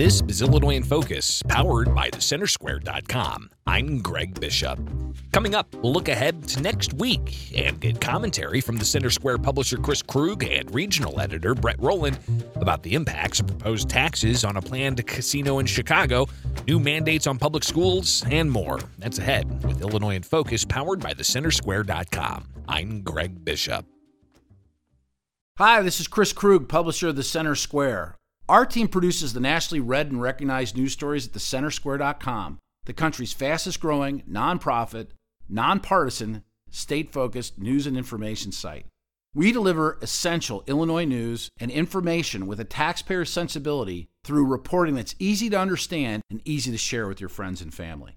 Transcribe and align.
This 0.00 0.22
is 0.28 0.40
Illinois 0.40 0.76
in 0.76 0.82
Focus, 0.82 1.42
powered 1.42 1.94
by 1.94 2.08
thecentersquare.com. 2.08 3.50
I'm 3.66 3.98
Greg 3.98 4.40
Bishop. 4.40 4.80
Coming 5.30 5.54
up, 5.54 5.74
we'll 5.74 5.92
look 5.92 6.08
ahead 6.08 6.42
to 6.48 6.62
next 6.62 6.94
week 6.94 7.54
and 7.54 7.78
get 7.78 8.00
commentary 8.00 8.62
from 8.62 8.78
the 8.78 8.84
Center 8.86 9.10
Square 9.10 9.40
publisher 9.40 9.76
Chris 9.76 10.00
Krug 10.00 10.42
and 10.42 10.74
regional 10.74 11.20
editor 11.20 11.54
Brett 11.54 11.78
Rowland 11.78 12.18
about 12.54 12.82
the 12.82 12.94
impacts 12.94 13.40
of 13.40 13.48
proposed 13.48 13.90
taxes 13.90 14.42
on 14.42 14.56
a 14.56 14.62
planned 14.62 15.06
casino 15.06 15.58
in 15.58 15.66
Chicago, 15.66 16.26
new 16.66 16.80
mandates 16.80 17.26
on 17.26 17.36
public 17.36 17.62
schools, 17.62 18.24
and 18.30 18.50
more. 18.50 18.80
That's 18.96 19.18
ahead 19.18 19.62
with 19.66 19.82
Illinois 19.82 20.14
in 20.14 20.22
Focus, 20.22 20.64
powered 20.64 21.00
by 21.00 21.12
thecentersquare.com. 21.12 22.48
I'm 22.66 23.02
Greg 23.02 23.44
Bishop. 23.44 23.84
Hi, 25.58 25.82
this 25.82 26.00
is 26.00 26.08
Chris 26.08 26.32
Krug, 26.32 26.70
publisher 26.70 27.08
of 27.08 27.16
the 27.16 27.22
Center 27.22 27.54
Square. 27.54 28.16
Our 28.50 28.66
team 28.66 28.88
produces 28.88 29.32
the 29.32 29.38
nationally 29.38 29.78
read 29.78 30.10
and 30.10 30.20
recognized 30.20 30.76
news 30.76 30.92
stories 30.92 31.24
at 31.24 31.32
thecentersquare.com, 31.34 32.58
the 32.84 32.92
country's 32.92 33.32
fastest 33.32 33.78
growing, 33.78 34.24
nonprofit, 34.28 35.10
nonpartisan, 35.48 36.42
state 36.68 37.12
focused 37.12 37.60
news 37.60 37.86
and 37.86 37.96
information 37.96 38.50
site. 38.50 38.86
We 39.36 39.52
deliver 39.52 39.98
essential 40.02 40.64
Illinois 40.66 41.04
news 41.04 41.48
and 41.60 41.70
information 41.70 42.48
with 42.48 42.58
a 42.58 42.64
taxpayer 42.64 43.24
sensibility 43.24 44.08
through 44.24 44.46
reporting 44.46 44.96
that's 44.96 45.14
easy 45.20 45.48
to 45.50 45.60
understand 45.60 46.24
and 46.28 46.42
easy 46.44 46.72
to 46.72 46.76
share 46.76 47.06
with 47.06 47.20
your 47.20 47.28
friends 47.28 47.62
and 47.62 47.72
family. 47.72 48.16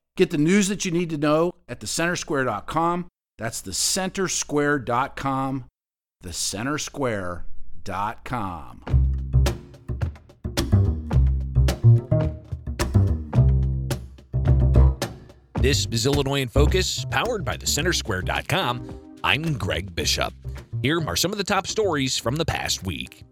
Get 0.17 0.29
the 0.29 0.37
news 0.37 0.67
that 0.67 0.83
you 0.83 0.91
need 0.91 1.09
to 1.11 1.17
know 1.17 1.53
at 1.69 1.79
thecentersquare.com. 1.79 3.07
That's 3.37 3.61
thecentersquare.com. 3.61 5.65
Thecentersquare.com. 6.23 8.83
This 15.61 15.87
is 15.91 16.07
Illinois 16.07 16.41
in 16.41 16.49
Focus, 16.49 17.05
powered 17.05 17.45
by 17.45 17.55
thecentersquare.com. 17.55 18.99
I'm 19.23 19.57
Greg 19.57 19.95
Bishop. 19.95 20.33
Here 20.81 20.99
are 21.07 21.15
some 21.15 21.31
of 21.31 21.37
the 21.37 21.43
top 21.43 21.67
stories 21.67 22.17
from 22.17 22.35
the 22.35 22.45
past 22.45 22.83
week. 22.83 23.23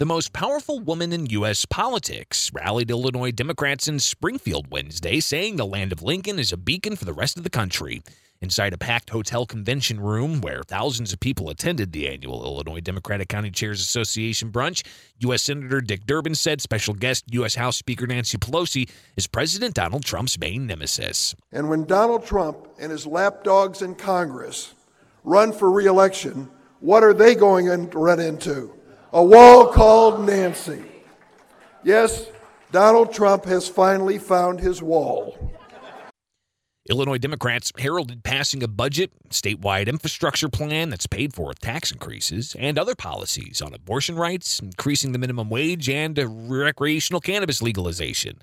The 0.00 0.06
most 0.06 0.32
powerful 0.32 0.80
woman 0.80 1.12
in 1.12 1.26
U.S. 1.26 1.66
politics 1.66 2.50
rallied 2.54 2.90
Illinois 2.90 3.32
Democrats 3.32 3.86
in 3.86 3.98
Springfield 3.98 4.70
Wednesday, 4.70 5.20
saying 5.20 5.56
the 5.56 5.66
land 5.66 5.92
of 5.92 6.02
Lincoln 6.02 6.38
is 6.38 6.54
a 6.54 6.56
beacon 6.56 6.96
for 6.96 7.04
the 7.04 7.12
rest 7.12 7.36
of 7.36 7.42
the 7.42 7.50
country. 7.50 8.02
Inside 8.40 8.72
a 8.72 8.78
packed 8.78 9.10
hotel 9.10 9.44
convention 9.44 10.00
room 10.00 10.40
where 10.40 10.62
thousands 10.62 11.12
of 11.12 11.20
people 11.20 11.50
attended 11.50 11.92
the 11.92 12.08
annual 12.08 12.42
Illinois 12.42 12.80
Democratic 12.80 13.28
County 13.28 13.50
Chairs 13.50 13.82
Association 13.82 14.50
brunch, 14.50 14.86
U.S. 15.18 15.42
Senator 15.42 15.82
Dick 15.82 16.06
Durbin 16.06 16.34
said 16.34 16.62
special 16.62 16.94
guest 16.94 17.26
U.S. 17.32 17.56
House 17.56 17.76
Speaker 17.76 18.06
Nancy 18.06 18.38
Pelosi 18.38 18.88
is 19.16 19.26
President 19.26 19.74
Donald 19.74 20.06
Trump's 20.06 20.38
main 20.38 20.66
nemesis. 20.66 21.34
And 21.52 21.68
when 21.68 21.84
Donald 21.84 22.24
Trump 22.24 22.68
and 22.78 22.90
his 22.90 23.06
lapdogs 23.06 23.82
in 23.82 23.96
Congress 23.96 24.72
run 25.24 25.52
for 25.52 25.70
reelection, 25.70 26.48
what 26.78 27.04
are 27.04 27.12
they 27.12 27.34
going 27.34 27.66
to 27.66 27.98
run 27.98 28.18
into? 28.18 28.79
A 29.12 29.22
wall 29.22 29.72
called 29.72 30.26
Nancy. 30.26 30.82
Yes, 31.82 32.26
Donald 32.72 33.12
Trump 33.12 33.44
has 33.46 33.68
finally 33.68 34.18
found 34.18 34.60
his 34.60 34.82
wall. 34.82 35.36
Illinois 36.88 37.18
Democrats 37.18 37.72
heralded 37.78 38.24
passing 38.24 38.62
a 38.62 38.68
budget, 38.68 39.12
statewide 39.28 39.86
infrastructure 39.86 40.48
plan 40.48 40.90
that's 40.90 41.06
paid 41.06 41.32
for 41.32 41.48
with 41.48 41.60
tax 41.60 41.92
increases, 41.92 42.56
and 42.58 42.78
other 42.78 42.96
policies 42.96 43.62
on 43.62 43.72
abortion 43.72 44.16
rights, 44.16 44.58
increasing 44.58 45.12
the 45.12 45.18
minimum 45.18 45.48
wage, 45.50 45.88
and 45.88 46.18
recreational 46.50 47.20
cannabis 47.20 47.62
legalization. 47.62 48.38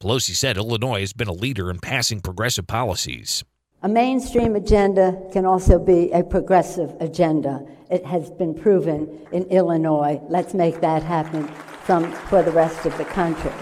Pelosi 0.00 0.34
said 0.34 0.56
Illinois 0.56 1.00
has 1.00 1.12
been 1.12 1.28
a 1.28 1.32
leader 1.32 1.70
in 1.70 1.78
passing 1.78 2.20
progressive 2.20 2.66
policies. 2.66 3.44
A 3.84 3.88
mainstream 3.88 4.56
agenda 4.56 5.14
can 5.30 5.44
also 5.44 5.78
be 5.78 6.10
a 6.12 6.24
progressive 6.24 6.96
agenda. 7.00 7.66
It 7.90 8.02
has 8.06 8.30
been 8.30 8.54
proven 8.54 9.26
in 9.30 9.42
Illinois. 9.48 10.22
Let's 10.30 10.54
make 10.54 10.80
that 10.80 11.02
happen 11.02 11.46
from, 11.84 12.10
for 12.10 12.42
the 12.42 12.50
rest 12.50 12.86
of 12.86 12.96
the 12.96 13.04
country. 13.04 13.52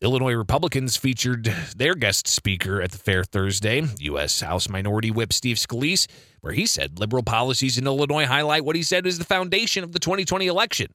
Illinois 0.00 0.32
Republicans 0.32 0.96
featured 0.96 1.52
their 1.76 1.94
guest 1.94 2.26
speaker 2.26 2.80
at 2.80 2.92
the 2.92 2.96
fair 2.96 3.22
Thursday, 3.22 3.82
U.S. 3.98 4.40
House 4.40 4.66
Minority 4.70 5.10
Whip 5.10 5.30
Steve 5.30 5.58
Scalise, 5.58 6.06
where 6.40 6.54
he 6.54 6.64
said 6.64 6.98
liberal 6.98 7.22
policies 7.22 7.76
in 7.76 7.86
Illinois 7.86 8.24
highlight 8.24 8.64
what 8.64 8.76
he 8.76 8.82
said 8.82 9.06
is 9.06 9.18
the 9.18 9.26
foundation 9.26 9.84
of 9.84 9.92
the 9.92 9.98
2020 9.98 10.46
election 10.46 10.86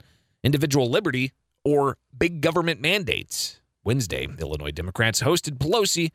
individual 0.43 0.89
liberty 0.89 1.33
or 1.63 1.97
big 2.17 2.41
government 2.41 2.81
mandates. 2.81 3.61
Wednesday, 3.83 4.27
Illinois 4.39 4.71
Democrats 4.71 5.21
hosted 5.21 5.59
Pelosi 5.59 6.09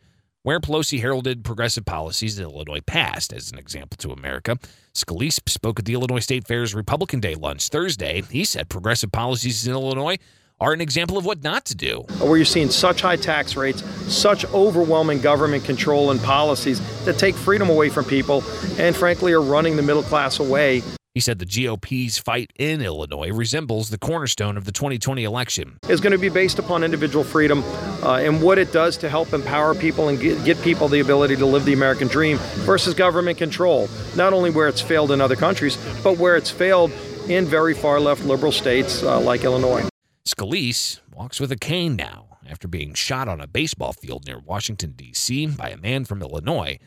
where 0.47 0.61
Pelosi 0.61 1.01
heralded 1.01 1.43
progressive 1.43 1.85
policies 1.85 2.37
that 2.37 2.45
Illinois 2.45 2.81
passed 2.81 3.33
as 3.33 3.51
an 3.51 3.59
example 3.59 3.97
to 3.97 4.13
America. 4.13 4.57
Scalise 4.95 5.41
spoke 5.49 5.81
at 5.81 5.87
the 5.87 5.95
Illinois 5.95 6.21
State 6.21 6.47
Fair's 6.47 6.73
Republican 6.73 7.19
Day 7.19 7.35
lunch 7.35 7.69
Thursday. 7.69 8.23
He 8.31 8.45
said 8.45 8.69
progressive 8.69 9.11
policies 9.11 9.67
in 9.67 9.73
Illinois 9.73 10.19
are 10.61 10.73
an 10.73 10.81
example 10.81 11.19
of 11.19 11.25
what 11.25 11.43
not 11.43 11.65
to 11.65 11.75
do. 11.75 12.05
Where 12.21 12.37
you're 12.37 12.45
seeing 12.45 12.71
such 12.71 13.01
high 13.01 13.17
tax 13.17 13.57
rates, 13.57 13.83
such 14.07 14.45
overwhelming 14.55 15.21
government 15.21 15.65
control 15.65 16.13
and 16.13 16.23
policies 16.23 16.81
that 17.05 17.19
take 17.19 17.35
freedom 17.35 17.69
away 17.69 17.89
from 17.89 18.05
people 18.05 18.45
and, 18.79 18.95
frankly, 18.95 19.33
are 19.33 19.43
running 19.43 19.75
the 19.75 19.83
middle 19.83 20.05
class 20.05 20.39
away 20.39 20.81
he 21.17 21.21
said 21.21 21.39
the 21.39 21.47
GOP's 21.47 22.19
fight 22.19 22.53
in 22.57 22.83
Illinois 22.83 23.33
resembles 23.33 23.89
the 23.89 23.97
cornerstone 23.97 24.59
of 24.59 24.67
the 24.67 24.71
2020 24.71 25.25
election. 25.25 25.79
Is 25.89 25.99
going 25.99 26.13
to 26.13 26.19
be 26.19 26.29
based 26.29 26.59
upon 26.59 26.85
individual 26.85 27.25
freedom 27.25 27.65
uh, 28.03 28.17
and 28.17 28.43
what 28.43 28.59
it 28.59 28.71
does 28.71 28.99
to 28.99 29.09
help 29.09 29.33
empower 29.33 29.75
people 29.75 30.11
and 30.11 30.21
get, 30.21 30.45
get 30.45 30.61
people 30.61 30.89
the 30.89 31.01
ability 31.01 31.37
to 31.37 31.47
live 31.47 31.65
the 31.65 31.73
American 31.73 32.07
dream 32.07 32.37
versus 32.67 32.93
government 32.93 33.39
control. 33.39 33.89
Not 34.15 34.35
only 34.35 34.51
where 34.51 34.69
it's 34.69 34.83
failed 34.83 35.11
in 35.11 35.23
other 35.23 35.37
countries, 35.37 35.79
but 36.05 36.19
where 36.19 36.37
it's 36.37 36.51
failed 36.51 36.93
in 37.31 37.47
very 37.47 37.73
far 37.73 37.99
left 37.99 38.23
liberal 38.27 38.53
states 38.53 39.03
uh, 39.03 39.19
like 39.19 39.43
Illinois. 39.43 39.89
Scalise 40.27 41.01
walks 41.15 41.41
with 41.41 41.51
a 41.51 41.57
cane 41.57 41.97
now 41.97 42.37
after 42.47 42.69
being 42.69 42.93
shot 42.93 43.27
on 43.27 43.41
a 43.41 43.47
baseball 43.47 43.95
field 43.95 44.27
near 44.27 44.39
Washington, 44.39 44.93
D.C. 44.95 45.47
by 45.47 45.71
a 45.71 45.79
man 45.79 46.05
from 46.05 46.21
Illinois 46.21 46.79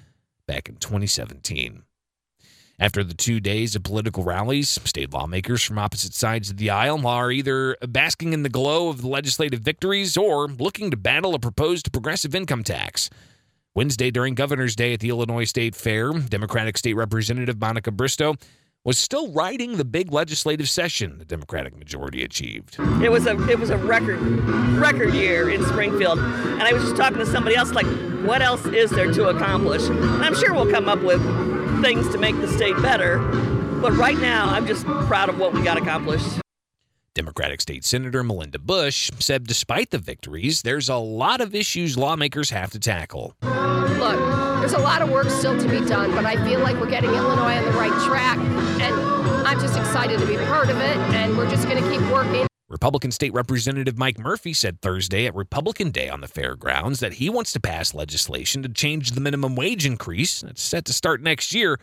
back 0.46 0.70
in 0.70 0.76
2017. 0.76 1.82
After 2.82 3.04
the 3.04 3.14
two 3.14 3.42
days 3.42 3.76
of 3.76 3.84
political 3.84 4.24
rallies, 4.24 4.70
state 4.86 5.12
lawmakers 5.12 5.62
from 5.62 5.78
opposite 5.78 6.14
sides 6.14 6.50
of 6.50 6.56
the 6.56 6.70
aisle 6.70 7.06
are 7.06 7.30
either 7.30 7.76
basking 7.86 8.32
in 8.32 8.44
the 8.44 8.50
glow 8.50 8.88
of 8.88 9.02
the 9.02 9.08
legislative 9.10 9.60
victories 9.60 10.16
or 10.16 10.48
looking 10.48 10.90
to 10.90 10.96
battle 10.96 11.36
a 11.36 11.40
proposed 11.40 11.92
progressive 11.92 12.34
income 12.34 12.64
tax. 12.64 13.10
Wednesday, 13.76 14.12
during 14.12 14.34
Governor's 14.34 14.78
Day 14.78 14.94
at 14.94 15.02
the 15.02 15.10
Illinois 15.10 15.44
State 15.44 15.76
Fair, 15.76 16.14
Democratic 16.14 16.78
State 16.78 16.96
Representative 16.96 17.60
Monica 17.60 17.92
Bristow 17.92 18.36
was 18.86 18.98
still 18.98 19.30
riding 19.34 19.76
the 19.76 19.84
big 19.84 20.14
legislative 20.14 20.70
session 20.70 21.18
the 21.18 21.26
Democratic 21.26 21.78
majority 21.78 22.24
achieved. 22.24 22.78
It 23.04 23.12
was 23.12 23.28
a 23.28 23.38
it 23.50 23.60
was 23.60 23.72
a 23.72 23.78
record 23.78 24.22
record 24.80 25.14
year 25.14 25.50
in 25.50 25.66
Springfield, 25.66 26.18
and 26.18 26.64
I 26.64 26.72
was 26.72 26.84
just 26.84 26.96
talking 26.96 27.18
to 27.18 27.26
somebody 27.26 27.58
else 27.58 27.72
like, 27.74 27.86
what 28.26 28.42
else 28.42 28.66
is 28.68 28.90
there 28.90 29.12
to 29.12 29.28
accomplish? 29.28 29.86
And 29.90 30.24
I'm 30.24 30.34
sure 30.34 30.54
we'll 30.54 30.72
come 30.72 30.88
up 30.88 31.02
with 31.04 31.22
things 31.82 32.10
to 32.10 32.18
make 32.18 32.36
the 32.36 32.48
state 32.48 32.76
better. 32.82 33.18
But 33.82 33.94
right 33.94 34.18
now, 34.18 34.50
I'm 34.50 34.68
just 34.68 34.86
proud 34.86 35.30
of 35.30 35.40
what 35.40 35.54
we 35.54 35.62
got 35.64 35.78
accomplished. 35.78 36.42
Democratic 37.14 37.60
State 37.60 37.84
Senator 37.84 38.24
Melinda 38.24 38.60
Bush 38.60 39.12
said 39.20 39.46
despite 39.46 39.90
the 39.90 39.98
victories, 39.98 40.62
there's 40.62 40.90
a 40.90 40.96
lot 40.96 41.42
of 41.42 41.56
issues 41.56 41.98
lawmakers 41.98 42.50
have 42.52 42.72
to 42.72 42.80
tackle. 42.80 43.36
Look, 43.42 44.20
there's 44.60 44.74
a 44.74 44.80
lot 44.80 45.02
of 45.02 45.10
work 45.10 45.30
still 45.30 45.60
to 45.60 45.68
be 45.68 45.86
done, 45.86 46.12
but 46.12 46.26
I 46.26 46.36
feel 46.46 46.60
like 46.60 46.80
we're 46.80 46.90
getting 46.90 47.10
Illinois 47.10 47.58
on 47.58 47.66
the 47.66 47.72
right 47.72 47.92
track, 48.08 48.38
and 48.80 48.96
I'm 49.48 49.60
just 49.60 49.78
excited 49.78 50.20
to 50.20 50.26
be 50.26 50.38
part 50.38 50.70
of 50.70 50.78
it, 50.78 50.98
and 51.16 51.38
we're 51.38 51.50
just 51.50 51.68
going 51.68 51.84
to 51.84 51.90
keep 51.90 52.02
working. 52.12 52.49
Republican 52.70 53.12
State 53.12 53.34
Representative 53.34 53.98
Mike 53.98 54.20
Murphy 54.20 54.54
said 54.54 54.80
Thursday 54.80 55.26
at 55.26 55.34
Republican 55.34 55.90
Day 55.90 56.08
on 56.08 56.22
the 56.22 56.28
fairgrounds 56.28 57.00
that 57.00 57.14
he 57.14 57.28
wants 57.28 57.52
to 57.54 57.60
pass 57.60 57.96
legislation 57.96 58.62
to 58.62 58.70
change 58.70 59.12
the 59.12 59.22
minimum 59.22 59.56
wage 59.56 59.88
increase 59.88 60.42
that's 60.42 60.62
set 60.62 60.86
to 60.86 60.94
start 60.94 61.22
next 61.22 61.54
year. 61.54 61.80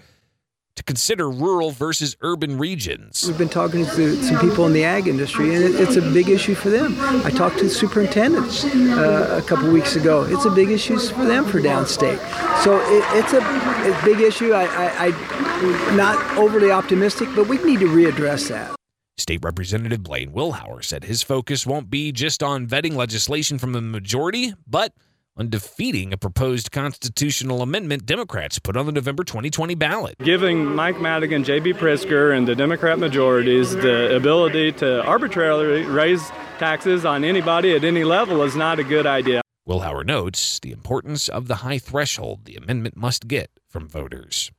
to 0.76 0.82
consider 0.82 1.30
rural 1.30 1.70
versus 1.70 2.18
urban 2.20 2.58
regions. 2.58 3.24
We've 3.26 3.38
been 3.38 3.48
talking 3.48 3.86
to 3.86 4.22
some 4.22 4.38
people 4.38 4.66
in 4.66 4.74
the 4.74 4.84
ag 4.84 5.08
industry, 5.08 5.54
and 5.54 5.64
it's 5.74 5.96
a 5.96 6.02
big 6.02 6.28
issue 6.28 6.54
for 6.54 6.68
them. 6.68 6.94
I 7.24 7.30
talked 7.30 7.56
to 7.60 7.64
the 7.64 7.70
superintendents 7.70 8.66
uh, 8.66 9.40
a 9.42 9.48
couple 9.48 9.72
weeks 9.72 9.96
ago. 9.96 10.24
It's 10.24 10.44
a 10.44 10.50
big 10.50 10.68
issue 10.68 10.98
for 10.98 11.24
them 11.24 11.46
for 11.46 11.62
downstate. 11.62 12.18
So 12.62 12.76
it, 12.78 13.02
it's 13.16 13.32
a, 13.32 13.38
a, 13.38 14.04
big 14.04 14.20
issue. 14.20 14.52
I, 14.52 14.66
I, 14.66 15.88
I'm 15.88 15.96
not 15.96 16.36
overly 16.36 16.70
optimistic, 16.70 17.30
but 17.34 17.48
we 17.48 17.56
need 17.64 17.80
to 17.80 17.86
readdress 17.86 18.50
that. 18.50 18.76
State 19.18 19.40
Representative 19.42 20.02
Blaine 20.02 20.30
Wilhour 20.32 20.84
said 20.84 21.04
his 21.04 21.22
focus 21.22 21.66
won't 21.66 21.88
be 21.88 22.12
just 22.12 22.42
on 22.42 22.66
vetting 22.66 22.94
legislation 22.94 23.58
from 23.58 23.72
the 23.72 23.80
majority, 23.80 24.52
but 24.66 24.92
on 25.38 25.48
defeating 25.48 26.12
a 26.12 26.18
proposed 26.18 26.70
constitutional 26.70 27.62
amendment 27.62 28.04
Democrats 28.04 28.58
put 28.58 28.76
on 28.76 28.84
the 28.84 28.92
November 28.92 29.24
2020 29.24 29.74
ballot. 29.74 30.16
Giving 30.18 30.64
Mike 30.66 31.00
Madigan, 31.00 31.44
J.B. 31.44 31.74
Pritzker, 31.74 32.36
and 32.36 32.46
the 32.46 32.54
Democrat 32.54 32.98
majorities 32.98 33.74
the 33.74 34.14
ability 34.14 34.72
to 34.72 35.02
arbitrarily 35.04 35.84
raise 35.84 36.28
taxes 36.58 37.06
on 37.06 37.24
anybody 37.24 37.74
at 37.74 37.84
any 37.84 38.04
level 38.04 38.42
is 38.42 38.54
not 38.54 38.78
a 38.78 38.84
good 38.84 39.06
idea. 39.06 39.40
Wilhour 39.66 40.04
notes 40.04 40.60
the 40.60 40.72
importance 40.72 41.28
of 41.28 41.48
the 41.48 41.56
high 41.56 41.78
threshold 41.78 42.44
the 42.44 42.56
amendment 42.56 42.96
must 42.96 43.26
get 43.26 43.50
from 43.68 43.88
voters. 43.88 44.50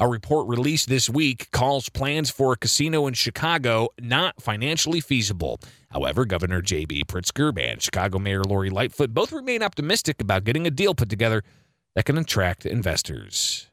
A 0.00 0.08
report 0.08 0.48
released 0.48 0.88
this 0.88 1.10
week 1.10 1.50
calls 1.50 1.90
plans 1.90 2.30
for 2.30 2.54
a 2.54 2.56
casino 2.56 3.06
in 3.06 3.12
Chicago 3.12 3.90
not 4.00 4.40
financially 4.40 5.02
feasible. 5.02 5.60
However, 5.90 6.24
Governor 6.24 6.62
J.B. 6.62 7.04
Pritzker 7.04 7.52
and 7.60 7.82
Chicago 7.82 8.18
Mayor 8.18 8.42
Lori 8.42 8.70
Lightfoot 8.70 9.12
both 9.12 9.30
remain 9.30 9.62
optimistic 9.62 10.22
about 10.22 10.44
getting 10.44 10.66
a 10.66 10.70
deal 10.70 10.94
put 10.94 11.10
together 11.10 11.42
that 11.94 12.06
can 12.06 12.16
attract 12.16 12.64
investors. 12.64 13.68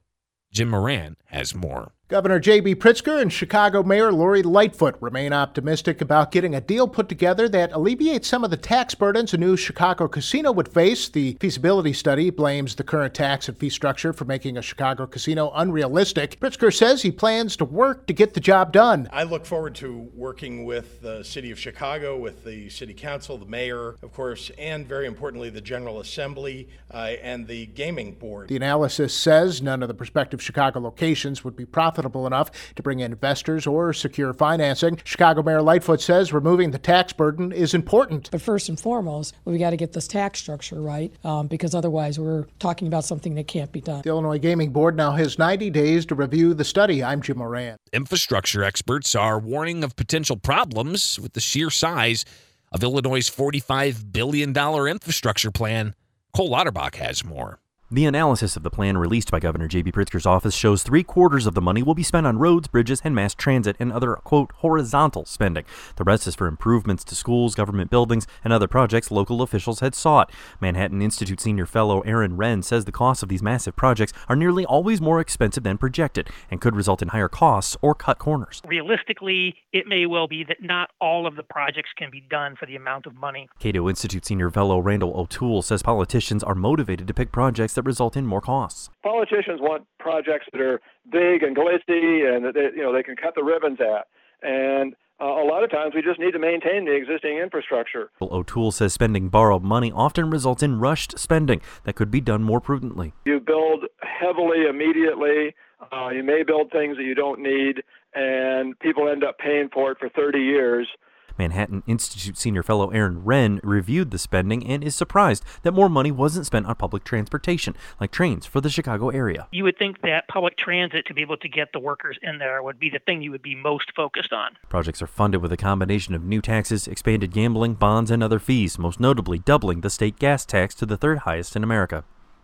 Jim 0.52 0.70
Moran 0.70 1.16
has 1.28 1.56
more. 1.56 1.94
Governor 2.09 2.39
J.B. 2.39 2.75
Pritzker 2.75 3.21
and 3.21 3.33
Chicago 3.33 3.83
Mayor 3.83 4.13
Lori 4.13 4.42
Lightfoot 4.42 4.95
remain 5.01 5.33
optimistic 5.33 6.00
about 6.00 6.31
getting 6.31 6.56
a 6.56 6.62
deal 6.62 6.88
put 6.88 7.09
together 7.09 7.50
that 7.50 7.74
alleviates 7.74 8.30
some 8.30 8.45
of 8.45 8.50
the 8.50 8.56
tax 8.56 8.95
burdens 8.95 9.33
a 9.33 9.38
new 9.38 9.57
Chicago 9.57 10.07
casino 10.07 10.54
would 10.54 10.69
face. 10.69 11.09
The 11.09 11.36
feasibility 11.42 11.92
study 11.92 12.30
blames 12.30 12.75
the 12.75 12.86
current 12.86 13.13
tax 13.13 13.50
and 13.50 13.57
fee 13.57 13.69
structure 13.69 14.13
for 14.13 14.24
making 14.24 14.56
a 14.56 14.62
Chicago 14.62 15.06
casino 15.06 15.51
unrealistic. 15.54 16.39
Pritzker 16.39 16.74
says 16.74 17.01
he 17.01 17.12
plans 17.12 17.57
to 17.57 17.65
work 17.65 18.07
to 18.07 18.13
get 18.13 18.33
the 18.33 18.39
job 18.39 18.71
done. 18.71 19.09
I 19.12 19.24
look 19.24 19.45
forward 19.45 19.75
to 19.75 20.09
working 20.15 20.63
with 20.63 21.01
the 21.01 21.24
City 21.24 21.51
of 21.51 21.59
Chicago, 21.59 22.18
with 22.18 22.45
the 22.45 22.69
City 22.69 22.94
Council, 22.94 23.38
the 23.38 23.45
Mayor, 23.45 23.98
of 24.01 24.13
course, 24.13 24.50
and 24.57 24.88
very 24.88 25.07
importantly, 25.07 25.50
the 25.50 25.59
General 25.59 26.00
Assembly 26.00 26.69
uh, 26.89 27.15
and 27.21 27.45
the 27.48 27.65
Gaming 27.65 28.13
Board. 28.13 28.48
The 28.48 28.56
analysis 28.56 29.13
says 29.13 29.62
none 29.62 29.81
of 29.81 29.89
the 29.89 29.94
prospective 29.94 30.42
Chicago 30.42 30.80
locations 30.80 31.44
would 31.44 31.57
be 31.57 31.65
profitable 31.65 31.97
profitable 31.98 32.28
enough 32.28 32.52
to 32.76 32.84
bring 32.84 33.00
in 33.00 33.12
investors 33.12 33.66
or 33.66 33.92
secure 33.92 34.32
financing. 34.32 35.00
Chicago 35.04 35.42
Mayor 35.42 35.64
Lightfoot 35.64 36.00
says 36.00 36.32
removing 36.32 36.70
the 36.70 36.78
tax 36.78 37.12
burden 37.12 37.52
is 37.52 37.74
important. 37.74 38.30
But 38.30 38.40
first 38.42 38.70
and 38.70 38.80
foremost, 38.80 39.34
we 39.46 39.58
got 39.58 39.72
to 39.72 39.78
get 39.78 39.94
this 39.94 40.08
tax 40.08 40.40
structure 40.40 40.80
right 40.80 41.12
um, 41.24 41.48
because 41.48 41.74
otherwise 41.74 42.20
we're 42.20 42.46
talking 42.60 42.88
about 42.88 43.04
something 43.04 43.34
that 43.34 43.48
can't 43.48 43.72
be 43.72 43.82
done. 43.82 44.04
The 44.04 44.10
Illinois 44.10 44.38
Gaming 44.38 44.70
Board 44.70 44.96
now 44.96 45.12
has 45.12 45.40
90 45.40 45.72
days 45.72 46.06
to 46.06 46.16
review 46.16 46.54
the 46.54 46.64
study. 46.64 47.04
I'm 47.04 47.20
Jim 47.22 47.40
Moran. 47.40 47.78
Infrastructure 47.92 48.64
experts 48.64 49.16
are 49.16 49.40
warning 49.40 49.84
of 49.84 49.96
potential 49.96 50.38
problems 50.38 51.20
with 51.20 51.34
the 51.34 51.40
sheer 51.40 51.72
size 51.72 52.26
of 52.72 52.84
Illinois' 52.84 53.28
$45 53.28 54.12
billion 54.12 54.56
infrastructure 54.56 55.50
plan. 55.50 55.96
Cole 56.36 56.52
Lauterbach 56.52 56.96
has 56.96 57.26
more. 57.26 57.60
The 57.89 58.04
analysis 58.04 58.57
of 58.57 58.63
the 58.63 58.69
plan 58.69 58.98
released 58.98 59.31
by 59.31 59.39
Governor 59.39 59.69
J.B. 59.69 59.94
Pritzker's 59.94 60.25
office 60.25 60.54
shows 60.54 60.84
three 60.84 61.04
quarters 61.04 61.48
of 61.48 61.54
the 61.54 61.62
money 61.62 61.81
will 61.81 61.95
be 61.95 62.04
spent 62.04 62.28
on 62.28 62.38
roads, 62.38 62.68
bridges, 62.68 63.01
and 63.06 63.16
mass 63.16 63.34
transit 63.34 63.78
and 63.80 63.94
other, 63.94 64.16
quote, 64.16 64.51
horizontal 64.57 65.24
spending. 65.24 65.63
The 65.95 66.04
rest 66.04 66.28
is 66.28 66.36
for 66.36 66.48
improvements 66.48 67.06
to 67.06 67.16
schools, 67.16 67.56
government 67.56 67.89
buildings, 67.89 68.28
and 68.44 68.51
other 68.51 68.68
projects 68.68 69.10
local 69.10 69.42
officials 69.42 69.80
had 69.80 69.95
sought. 69.95 70.30
Manhattan 70.60 71.01
Institute 71.01 71.39
senior 71.39 71.66
fellow 71.66 72.01
Aaron 72.01 72.36
Renn 72.36 72.62
says 72.62 72.84
the 72.84 72.92
costs 72.92 73.24
of 73.24 73.30
these 73.30 73.42
massive 73.42 73.78
projects 73.78 74.12
are 74.28 74.36
nearly 74.36 74.66
always 74.66 75.00
more 75.00 75.22
expensive 75.22 75.63
than 75.63 75.78
projected 75.78 76.30
and 76.51 76.60
could 76.60 76.75
result 76.75 77.01
in 77.01 77.07
higher 77.07 77.30
costs 77.30 77.78
or 77.81 77.95
cut 77.95 78.19
corners. 78.19 78.62
Realistically, 78.68 79.56
it 79.72 79.88
may 79.88 80.06
well 80.06 80.28
be 80.28 80.44
that 80.44 80.62
not 80.62 80.90
all 81.00 81.25
of 81.25 81.38
the 81.38 81.44
projects 81.44 81.92
can 81.98 82.12
be 82.12 82.19
done 82.19 82.57
for 82.60 82.66
the 82.66 82.75
amount 82.75 83.06
of 83.06 83.16
money. 83.16 83.48
Cato 83.60 83.88
Institute 83.88 84.25
senior 84.25 84.51
fellow 84.51 84.78
Randall 84.80 85.18
O'Toole 85.18 85.62
says 85.62 85.81
politicians 85.81 86.44
are 86.44 86.54
motivated 86.54 87.07
to 87.07 87.13
pick 87.13 87.31
projects 87.31 87.77
that 87.78 87.84
result 87.84 88.18
in 88.18 88.26
more 88.26 88.42
costs. 88.42 88.90
Politicians 89.02 89.62
want 89.62 89.88
projects 90.00 90.48
that 90.52 90.60
are 90.62 90.82
big 91.10 91.44
and 91.44 91.56
glitzy 91.56 92.28
and 92.28 92.44
that 92.44 92.54
they, 92.54 92.76
you 92.76 92.84
know 92.84 92.92
they 92.92 93.04
can 93.04 93.16
cut 93.16 93.34
the 93.36 93.44
ribbons 93.44 93.80
at. 93.80 94.08
And 94.44 94.96
uh, 95.20 95.26
a 95.26 95.46
lot 95.46 95.64
of 95.64 95.72
times 95.72 95.96
we 95.96 96.02
just 96.02 96.20
need 96.20 96.32
to 96.32 96.40
maintain 96.40 96.86
the 96.86 96.92
existing 96.94 97.38
infrastructure. 97.38 98.12
O'Toole 98.22 98.72
says 98.72 98.94
spending 98.94 99.30
borrowed 99.30 99.64
money 99.64 99.92
often 99.92 100.30
results 100.30 100.62
in 100.62 100.80
rushed 100.80 101.18
spending 101.18 101.62
that 101.86 101.96
could 101.96 102.12
be 102.12 102.22
done 102.22 102.44
more 102.44 102.62
prudently. 102.62 103.14
You 103.26 103.40
build 103.40 103.86
heavily 104.02 104.66
immediately. 104.70 105.56
Uh, 105.92 106.10
you 106.10 106.24
may 106.24 106.44
build 106.44 106.72
things 106.72 106.98
that 106.98 107.04
you 107.04 107.16
don't 107.16 107.40
need, 107.40 107.84
and 108.14 108.78
people 108.80 109.10
end 109.10 109.24
up 109.24 109.38
paying 109.40 109.70
for 109.74 109.92
it 109.92 109.98
for 110.00 110.10
30 110.10 110.40
years. 110.40 110.88
Manhattan 111.38 111.84
Institute 111.88 112.38
senior 112.38 112.63
fellow 112.63 112.89
Aaron 112.89 113.22
Renn 113.22 113.60
reviewed 113.63 114.12
the 114.12 114.18
spending 114.18 114.66
and 114.66 114.84
is 114.84 114.95
surprised 114.95 115.44
that 115.63 115.74
more 115.74 115.89
money 115.89 116.12
wasn't 116.12 116.45
spent 116.45 116.66
on 116.66 116.75
public 116.75 117.04
transportation, 117.04 117.75
like 118.00 118.12
trains 118.12 118.45
for 118.45 118.62
the 118.62 118.69
Chicago 118.69 119.10
area. 119.10 119.48
You 119.51 119.63
would 119.63 119.78
think 119.78 120.01
that 120.01 120.28
public 120.28 120.57
transit 120.57 121.06
to 121.07 121.13
be 121.13 121.22
able 121.22 121.38
to 121.38 121.50
get 121.50 121.69
the 121.74 121.80
workers 121.80 122.18
in 122.22 122.38
there 122.38 122.62
would 122.63 122.80
be 122.80 122.89
the 122.89 123.00
thing 123.00 123.22
you 123.22 123.31
would 123.31 123.42
be 123.42 123.56
most 123.56 123.92
focused 123.95 124.34
on. 124.34 124.57
Projects 124.69 125.01
are 125.01 125.07
funded 125.07 125.42
with 125.42 125.51
a 125.51 125.57
combination 125.57 126.13
of 126.13 126.24
new 126.24 126.42
taxes, 126.42 126.88
expanded 126.88 127.31
gambling, 127.31 127.74
bonds, 127.74 128.12
and 128.12 128.24
other 128.24 128.40
fees, 128.40 128.78
most 128.78 129.00
notably 129.00 129.40
doubling 129.40 129.81
the 129.81 129.90
state 129.90 130.19
gas 130.19 130.45
tax 130.45 130.75
to 130.75 130.86
the 130.86 130.98
third 130.98 131.19
highest 131.19 131.56
in 131.56 131.63
America. 131.63 132.04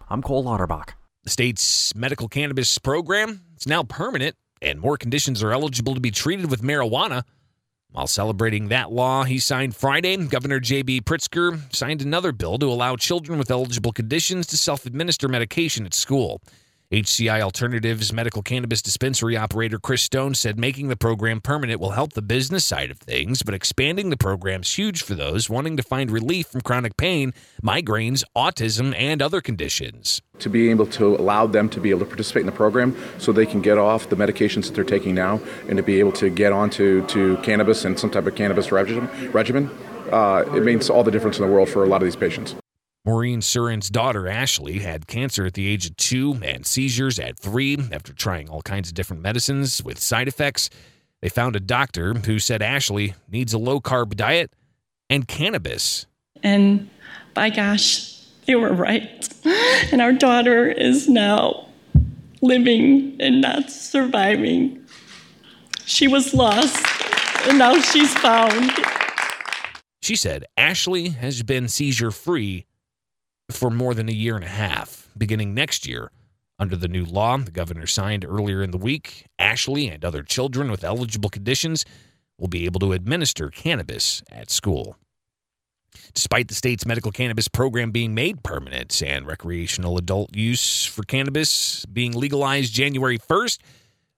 I'm 0.10 0.22
Cole 0.22 0.44
Lauterbach. 0.44 0.94
The 1.24 1.30
state's 1.30 1.96
medical 1.96 2.28
cannabis 2.28 2.78
program 2.78 3.44
is 3.57 3.66
now 3.66 3.84
permanent, 3.84 4.36
and 4.62 4.80
more 4.80 4.98
conditions 4.98 5.42
are 5.42 5.54
eligible 5.54 5.94
to 5.94 6.01
be 6.01 6.12
treated 6.12 6.51
with 6.51 6.62
marijuana. 6.62 7.24
While 7.94 8.07
celebrating 8.07 8.69
that 8.69 8.92
law 8.92 9.24
he 9.24 9.38
signed 9.38 9.75
Friday, 9.75 10.18
Governor 10.18 10.60
J.B. 10.60 11.01
Pritzker 11.01 11.60
signed 11.72 12.01
another 12.01 12.31
bill 12.31 12.57
to 12.57 12.66
allow 12.66 12.95
children 12.95 13.38
with 13.38 13.51
eligible 13.51 13.92
conditions 13.92 14.48
to 14.48 14.57
self 14.57 14.88
administer 14.88 15.28
medication 15.28 15.86
at 15.86 15.94
school. 15.94 16.42
HCI 16.94 17.42
Alternatives 17.42 18.13
medical 18.13 18.44
cannabis 18.44 18.80
dispensary 18.80 19.36
operator 19.36 19.80
Chris 19.80 20.04
Stone 20.04 20.36
said 20.36 20.60
making 20.60 20.90
the 20.90 20.95
program 20.95 21.42
permanent 21.42 21.80
will 21.80 21.90
help 21.90 22.13
the 22.13 22.22
business 22.22 22.63
side 22.63 22.92
of 22.92 23.00
things, 23.00 23.42
but 23.42 23.56
expanding 23.56 24.12
the 24.12 24.16
program 24.16 24.62
is 24.62 24.72
huge 24.72 25.01
for 25.01 25.16
those 25.16 25.50
wanting 25.50 25.75
to 25.75 25.81
find 25.81 26.12
relief 26.12 26.50
from 26.50 26.62
chronic 26.62 26.96
pain, 26.96 27.34
migraines, 27.63 28.24
autism, 28.38 28.94
and 28.96 29.24
other 29.24 29.41
conditions. 29.41 30.22
To 30.38 30.50
be 30.50 30.70
able 30.70 30.86
to 30.86 31.15
allow 31.15 31.48
them 31.48 31.68
to 31.70 31.79
be 31.79 31.89
able 31.89 32.01
to 32.01 32.06
participate 32.06 32.41
in 32.41 32.46
the 32.46 32.51
program 32.51 32.96
so 33.18 33.32
they 33.32 33.48
can 33.48 33.63
get 33.63 33.79
off 33.79 34.10
the 34.10 34.15
medications 34.15 34.68
that 34.68 34.75
they're 34.75 34.84
taking 34.84 35.15
now 35.15 35.41
and 35.68 35.77
to 35.77 35.84
be 35.84 36.00
able 36.00 36.12
to 36.12 36.29
get 36.29 36.53
onto 36.53 37.03
to 37.08 37.38
cannabis 37.38 37.86
and 37.86 38.00
some 38.00 38.12
type 38.12 38.27
of 38.27 38.36
cannabis 38.36 38.72
regimen, 38.72 39.10
regimen 39.32 39.72
uh, 40.12 40.44
it 40.56 40.62
means 40.62 40.91
all 40.91 41.03
the 41.03 41.10
difference 41.10 41.39
in 41.39 41.48
the 41.48 41.51
world 41.51 41.70
for 41.70 41.84
a 41.84 41.88
lot 41.88 42.03
of 42.03 42.06
these 42.06 42.15
patients. 42.15 42.53
Maureen 43.05 43.41
Surin's 43.41 43.89
daughter, 43.89 44.29
Ashley, 44.29 44.79
had 44.79 45.07
cancer 45.07 45.45
at 45.45 45.55
the 45.55 45.67
age 45.67 45.88
of 45.88 45.98
two 45.98 46.39
and 46.41 46.65
seizures 46.65 47.19
at 47.19 47.38
three 47.38 47.77
after 47.91 48.13
trying 48.13 48.48
all 48.48 48.62
kinds 48.62 48.88
of 48.88 48.95
different 48.95 49.22
medicines 49.22 49.83
with 49.83 50.00
side 50.00 50.29
effects. 50.29 50.69
They 51.22 51.27
found 51.27 51.57
a 51.57 51.60
doctor 51.60 52.13
who 52.13 52.39
said 52.39 52.62
Ashley 52.62 53.13
needs 53.29 53.51
a 53.51 53.57
low 53.57 53.81
carb 53.81 54.15
diet 54.15 54.53
and 55.10 55.27
cannabis. 55.27 56.05
And 56.43 56.89
by 57.33 57.50
gosh, 57.50 58.22
they 58.45 58.55
were 58.55 58.72
right. 58.72 59.27
And 59.91 60.01
our 60.01 60.13
daughter 60.13 60.69
is 60.69 61.10
now 61.10 61.67
living 62.41 63.17
and 63.19 63.41
not 63.41 63.69
surviving. 63.69 64.81
She 65.86 66.07
was 66.07 66.33
lost, 66.33 66.86
and 67.50 67.60
now 67.60 67.77
she's 67.81 68.13
found. 68.13 68.72
She 70.01 70.15
said 70.15 70.45
Ashley 70.55 71.10
has 71.10 71.43
been 71.43 71.67
seizure 71.67 72.12
free 72.12 72.65
for 73.53 73.69
more 73.69 73.93
than 73.93 74.10
a 74.10 74.13
year 74.13 74.36
and 74.36 74.43
a 74.43 74.50
half. 74.50 75.10
Beginning 75.17 75.53
next 75.53 75.88
year, 75.88 76.12
under 76.60 76.75
the 76.75 76.88
new 76.88 77.05
law 77.05 77.38
the 77.38 77.51
governor 77.51 77.88
signed 77.88 78.25
earlier 78.25 78.62
in 78.62 78.72
the 78.72 78.77
week, 78.77 79.27
Ashley 79.39 79.88
and 79.88 80.03
other 80.03 80.24
children 80.24 80.69
with 80.69 80.83
eligible 80.83 81.29
conditions 81.29 81.86
will 82.38 82.48
be 82.48 82.65
able 82.65 82.79
to 82.81 82.93
administer 82.93 83.50
cannabis 83.50 84.24
at 84.31 84.50
school. 84.50 84.98
Despite 86.13 86.48
the 86.48 86.55
state's 86.55 86.86
medical 86.86 87.12
cannabis 87.12 87.48
program 87.48 87.91
being 87.91 88.13
made 88.13 88.43
permanent 88.43 89.01
and 89.03 89.27
recreational 89.27 89.98
adult 89.98 90.36
use 90.36 90.86
for 90.86 91.03
cannabis 91.03 91.86
being 91.86 92.13
legalized 92.13 92.74
January 92.74 93.19
1st, 93.19 93.60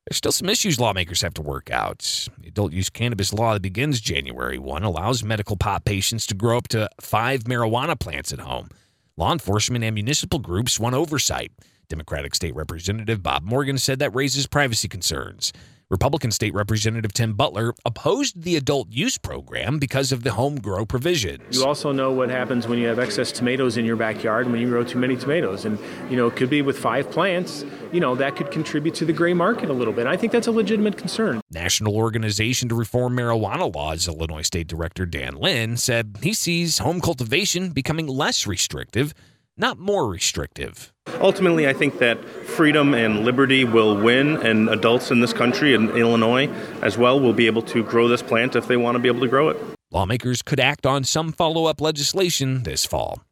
there's 0.07 0.17
still 0.17 0.31
some 0.31 0.49
issues 0.49 0.79
lawmakers 0.79 1.21
have 1.21 1.33
to 1.33 1.41
work 1.41 1.71
out. 1.71 2.27
The 2.37 2.49
adult 2.49 2.73
use 2.73 2.89
cannabis 2.89 3.33
law 3.33 3.53
that 3.53 3.61
begins 3.61 3.99
January 3.99 4.59
1 4.59 4.83
allows 4.83 5.23
medical 5.23 5.57
pot 5.57 5.83
patients 5.83 6.27
to 6.27 6.35
grow 6.35 6.57
up 6.57 6.67
to 6.69 6.89
five 7.01 7.45
marijuana 7.45 7.99
plants 7.99 8.31
at 8.31 8.39
home. 8.39 8.69
Law 9.17 9.31
enforcement 9.31 9.85
and 9.85 9.93
municipal 9.93 10.39
groups 10.39 10.77
want 10.77 10.93
oversight. 10.93 11.53
Democratic 11.87 12.35
State 12.35 12.53
Representative 12.53 13.23
Bob 13.23 13.43
Morgan 13.43 13.77
said 13.77 13.97
that 13.99 14.13
raises 14.13 14.45
privacy 14.45 14.89
concerns. 14.89 15.53
Republican 15.91 16.31
State 16.31 16.55
Representative 16.55 17.13
Tim 17.13 17.33
Butler 17.33 17.75
opposed 17.85 18.41
the 18.41 18.55
adult 18.55 18.91
use 18.91 19.19
program 19.19 19.77
because 19.77 20.11
of 20.11 20.23
the 20.23 20.31
home 20.31 20.59
grow 20.59 20.83
provisions. 20.83 21.55
You 21.55 21.63
also 21.63 21.91
know 21.91 22.11
what 22.11 22.31
happens 22.31 22.67
when 22.67 22.79
you 22.79 22.87
have 22.87 22.97
excess 22.97 23.31
tomatoes 23.31 23.77
in 23.77 23.85
your 23.85 23.95
backyard 23.95 24.49
when 24.49 24.59
you 24.59 24.67
grow 24.67 24.83
too 24.83 24.97
many 24.97 25.15
tomatoes. 25.15 25.63
And, 25.63 25.77
you 26.09 26.17
know, 26.17 26.25
it 26.25 26.35
could 26.35 26.49
be 26.49 26.63
with 26.63 26.79
five 26.79 27.11
plants, 27.11 27.63
you 27.91 27.99
know, 27.99 28.15
that 28.15 28.35
could 28.35 28.49
contribute 28.49 28.95
to 28.95 29.05
the 29.05 29.13
gray 29.13 29.35
market 29.35 29.69
a 29.69 29.73
little 29.73 29.93
bit. 29.93 30.07
I 30.07 30.17
think 30.17 30.31
that's 30.31 30.47
a 30.47 30.51
legitimate 30.51 30.97
concern. 30.97 31.39
National 31.51 31.95
Organization 31.95 32.67
to 32.69 32.75
Reform 32.75 33.15
Marijuana 33.15 33.73
Laws 33.73 34.07
Illinois 34.07 34.41
State 34.41 34.67
Director 34.67 35.05
Dan 35.05 35.35
Linn 35.35 35.77
said 35.77 36.17
he 36.23 36.33
sees 36.33 36.79
home 36.79 36.99
cultivation 36.99 37.69
becoming 37.69 38.07
less 38.07 38.47
restrictive, 38.47 39.13
not 39.57 39.77
more 39.77 40.07
restrictive. 40.07 40.93
Ultimately, 41.21 41.67
I 41.67 41.73
think 41.73 41.99
that 41.99 42.23
freedom 42.25 42.93
and 42.93 43.23
liberty 43.23 43.63
will 43.63 43.95
win, 43.95 44.37
and 44.37 44.69
adults 44.69 45.11
in 45.11 45.21
this 45.21 45.33
country 45.33 45.73
and 45.75 45.89
Illinois 45.91 46.47
as 46.81 46.97
well 46.97 47.19
will 47.19 47.33
be 47.33 47.47
able 47.47 47.61
to 47.63 47.83
grow 47.83 48.07
this 48.07 48.21
plant 48.21 48.55
if 48.55 48.67
they 48.67 48.77
want 48.77 48.95
to 48.95 48.99
be 48.99 49.07
able 49.07 49.21
to 49.21 49.27
grow 49.27 49.49
it. 49.49 49.57
Lawmakers 49.91 50.41
could 50.41 50.59
act 50.59 50.85
on 50.85 51.03
some 51.03 51.31
follow 51.31 51.65
up 51.65 51.79
legislation 51.79 52.63
this 52.63 52.85
fall. 52.85 53.23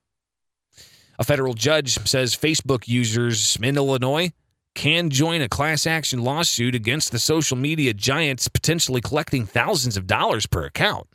A 1.20 1.24
federal 1.24 1.54
judge 1.54 1.98
says 2.08 2.36
Facebook 2.36 2.88
users 2.88 3.58
in 3.62 3.76
Illinois 3.76 4.32
can 4.76 5.10
join 5.10 5.42
a 5.42 5.50
class 5.50 5.86
action 5.86 6.24
lawsuit 6.24 6.74
against 6.74 7.12
the 7.12 7.20
social 7.20 7.58
media 7.58 7.94
giants, 7.94 8.48
potentially 8.48 9.02
collecting 9.02 9.46
thousands 9.46 9.98
of 9.98 10.08
dollars 10.08 10.48
per 10.48 10.66
account. 10.66 11.08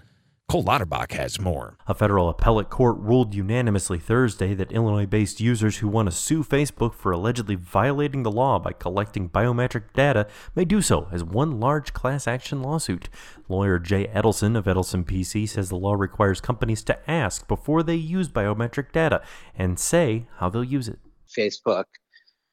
Cole 0.50 0.64
Lauterbach 0.64 1.12
has 1.12 1.38
more. 1.38 1.76
A 1.86 1.92
federal 1.92 2.30
appellate 2.30 2.70
court 2.70 2.96
ruled 2.96 3.34
unanimously 3.34 3.98
Thursday 3.98 4.54
that 4.54 4.72
Illinois 4.72 5.04
based 5.04 5.42
users 5.42 5.76
who 5.76 5.88
want 5.88 6.08
to 6.08 6.16
sue 6.16 6.42
Facebook 6.42 6.94
for 6.94 7.12
allegedly 7.12 7.54
violating 7.54 8.22
the 8.22 8.30
law 8.30 8.58
by 8.58 8.72
collecting 8.72 9.28
biometric 9.28 9.92
data 9.92 10.26
may 10.54 10.64
do 10.64 10.80
so 10.80 11.06
as 11.12 11.22
one 11.22 11.60
large 11.60 11.92
class 11.92 12.26
action 12.26 12.62
lawsuit. 12.62 13.10
Lawyer 13.46 13.78
Jay 13.78 14.06
Edelson 14.06 14.56
of 14.56 14.64
Edelson 14.64 15.04
PC 15.04 15.46
says 15.46 15.68
the 15.68 15.76
law 15.76 15.92
requires 15.92 16.40
companies 16.40 16.82
to 16.84 17.10
ask 17.10 17.46
before 17.46 17.82
they 17.82 17.96
use 17.96 18.30
biometric 18.30 18.90
data 18.90 19.20
and 19.54 19.78
say 19.78 20.28
how 20.38 20.48
they'll 20.48 20.64
use 20.64 20.88
it. 20.88 20.98
Facebook 21.38 21.84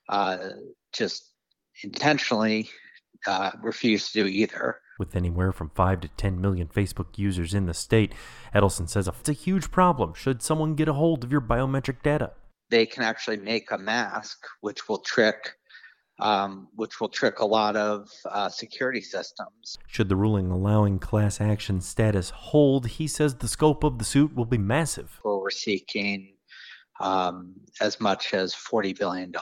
uh, 0.10 0.50
just 0.92 1.32
intentionally 1.82 2.70
uh, 3.26 3.52
refused 3.64 4.12
to 4.12 4.24
do 4.24 4.28
either. 4.28 4.82
With 4.98 5.16
anywhere 5.16 5.52
from 5.52 5.72
5 5.76 6.02
to 6.02 6.08
10 6.08 6.40
million 6.40 6.68
Facebook 6.68 7.18
users 7.18 7.54
in 7.54 7.66
the 7.66 7.74
state, 7.74 8.14
Edelson 8.54 8.88
says 8.88 9.10
it's 9.10 9.28
a 9.28 9.34
huge 9.34 9.70
problem 9.70 10.14
should 10.14 10.42
someone 10.42 10.76
get 10.76 10.88
a 10.88 10.94
hold 10.94 11.24
of 11.24 11.32
your 11.32 11.42
biometric 11.42 12.02
data. 12.02 12.32
They 12.70 12.86
can 12.86 13.04
actually 13.04 13.38
make 13.38 13.72
a 13.72 13.78
mask, 13.78 14.46
which 14.62 14.88
will 14.88 15.00
trick, 15.00 15.58
um, 16.20 16.70
which 16.76 17.02
will 17.02 17.10
trick 17.10 17.40
a 17.40 17.46
lot 17.46 17.76
of 17.76 18.10
uh, 18.32 18.48
security 18.48 19.02
systems. 19.02 19.78
Should 19.88 20.08
the 20.08 20.16
ruling 20.16 20.50
allowing 20.50 21.00
class 21.00 21.42
action 21.42 21.82
status 21.82 22.30
hold, 22.30 22.88
he 22.88 23.08
says 23.08 23.36
the 23.36 23.50
scope 23.50 23.84
of 23.84 24.00
the 24.00 24.06
suit 24.06 24.34
will 24.34 24.46
be 24.46 24.58
massive. 24.58 25.20
We're 25.26 25.50
seeking 25.50 26.36
um, 27.02 27.56
as 27.82 28.00
much 28.00 28.34
as 28.34 28.56
$40 28.56 28.98
billion. 28.98 29.34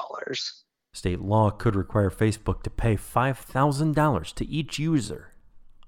State 0.93 1.21
law 1.21 1.51
could 1.51 1.75
require 1.75 2.09
Facebook 2.09 2.63
to 2.63 2.71
pay 2.71 2.95
$5,000 2.95 4.33
to 4.33 4.47
each 4.47 4.79
user 4.79 5.32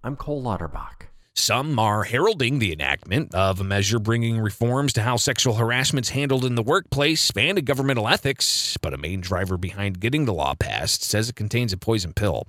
I'm 0.05 0.15
Cole 0.15 0.43
Lauterbach. 0.43 1.07
Some 1.33 1.79
are 1.79 2.03
heralding 2.03 2.59
the 2.59 2.71
enactment 2.71 3.33
of 3.33 3.59
a 3.59 3.63
measure 3.63 3.97
bringing 3.97 4.37
reforms 4.37 4.93
to 4.93 5.01
how 5.01 5.17
sexual 5.17 5.55
harassment 5.55 6.05
is 6.05 6.11
handled 6.11 6.45
in 6.45 6.53
the 6.53 6.61
workplace 6.61 7.31
and 7.35 7.57
in 7.57 7.65
governmental 7.65 8.07
ethics, 8.07 8.77
but 8.83 8.93
a 8.93 8.99
main 8.99 9.19
driver 9.19 9.57
behind 9.57 9.99
getting 9.99 10.25
the 10.25 10.33
law 10.33 10.53
passed 10.53 11.01
says 11.01 11.27
it 11.27 11.35
contains 11.35 11.73
a 11.73 11.77
poison 11.77 12.13
pill. 12.13 12.45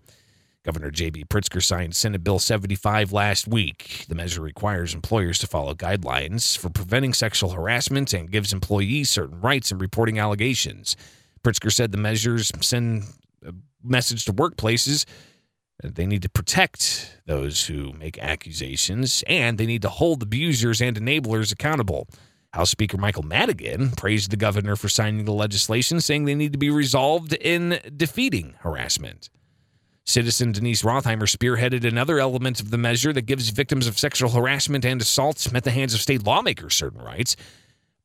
Governor 0.64 0.90
J.B. 0.90 1.24
Pritzker 1.30 1.62
signed 1.62 1.96
Senate 1.96 2.22
Bill 2.22 2.38
75 2.38 3.10
last 3.10 3.48
week. 3.48 4.04
The 4.06 4.14
measure 4.14 4.42
requires 4.42 4.92
employers 4.92 5.38
to 5.38 5.46
follow 5.46 5.72
guidelines 5.72 6.58
for 6.58 6.68
preventing 6.68 7.14
sexual 7.14 7.52
harassment 7.52 8.12
and 8.12 8.30
gives 8.30 8.52
employees 8.52 9.08
certain 9.08 9.40
rights 9.40 9.72
in 9.72 9.78
reporting 9.78 10.18
allegations. 10.18 10.94
Pritzker 11.42 11.72
said 11.72 11.90
the 11.90 11.96
measures 11.96 12.52
send 12.60 13.04
a 13.42 13.54
message 13.82 14.26
to 14.26 14.34
workplaces 14.34 15.06
they 15.82 16.06
need 16.06 16.22
to 16.22 16.28
protect 16.28 17.18
those 17.26 17.66
who 17.66 17.92
make 17.92 18.18
accusations, 18.18 19.22
and 19.26 19.58
they 19.58 19.66
need 19.66 19.82
to 19.82 19.88
hold 19.88 20.22
abusers 20.22 20.80
and 20.80 20.98
enablers 20.98 21.52
accountable. 21.52 22.08
House 22.52 22.70
Speaker 22.70 22.96
Michael 22.96 23.22
Madigan 23.22 23.90
praised 23.90 24.30
the 24.30 24.36
governor 24.36 24.76
for 24.76 24.88
signing 24.88 25.26
the 25.26 25.32
legislation, 25.32 26.00
saying 26.00 26.24
they 26.24 26.34
need 26.34 26.52
to 26.52 26.58
be 26.58 26.70
resolved 26.70 27.34
in 27.34 27.78
defeating 27.94 28.54
harassment. 28.60 29.28
Citizen 30.06 30.52
Denise 30.52 30.82
Rotheimer 30.82 31.26
spearheaded 31.26 31.84
another 31.84 32.20
element 32.20 32.60
of 32.60 32.70
the 32.70 32.78
measure 32.78 33.12
that 33.12 33.26
gives 33.26 33.48
victims 33.50 33.88
of 33.88 33.98
sexual 33.98 34.30
harassment 34.30 34.84
and 34.84 35.00
assaults 35.00 35.52
at 35.52 35.64
the 35.64 35.72
hands 35.72 35.92
of 35.94 36.00
state 36.00 36.24
lawmakers 36.24 36.74
certain 36.74 37.02
rights. 37.02 37.36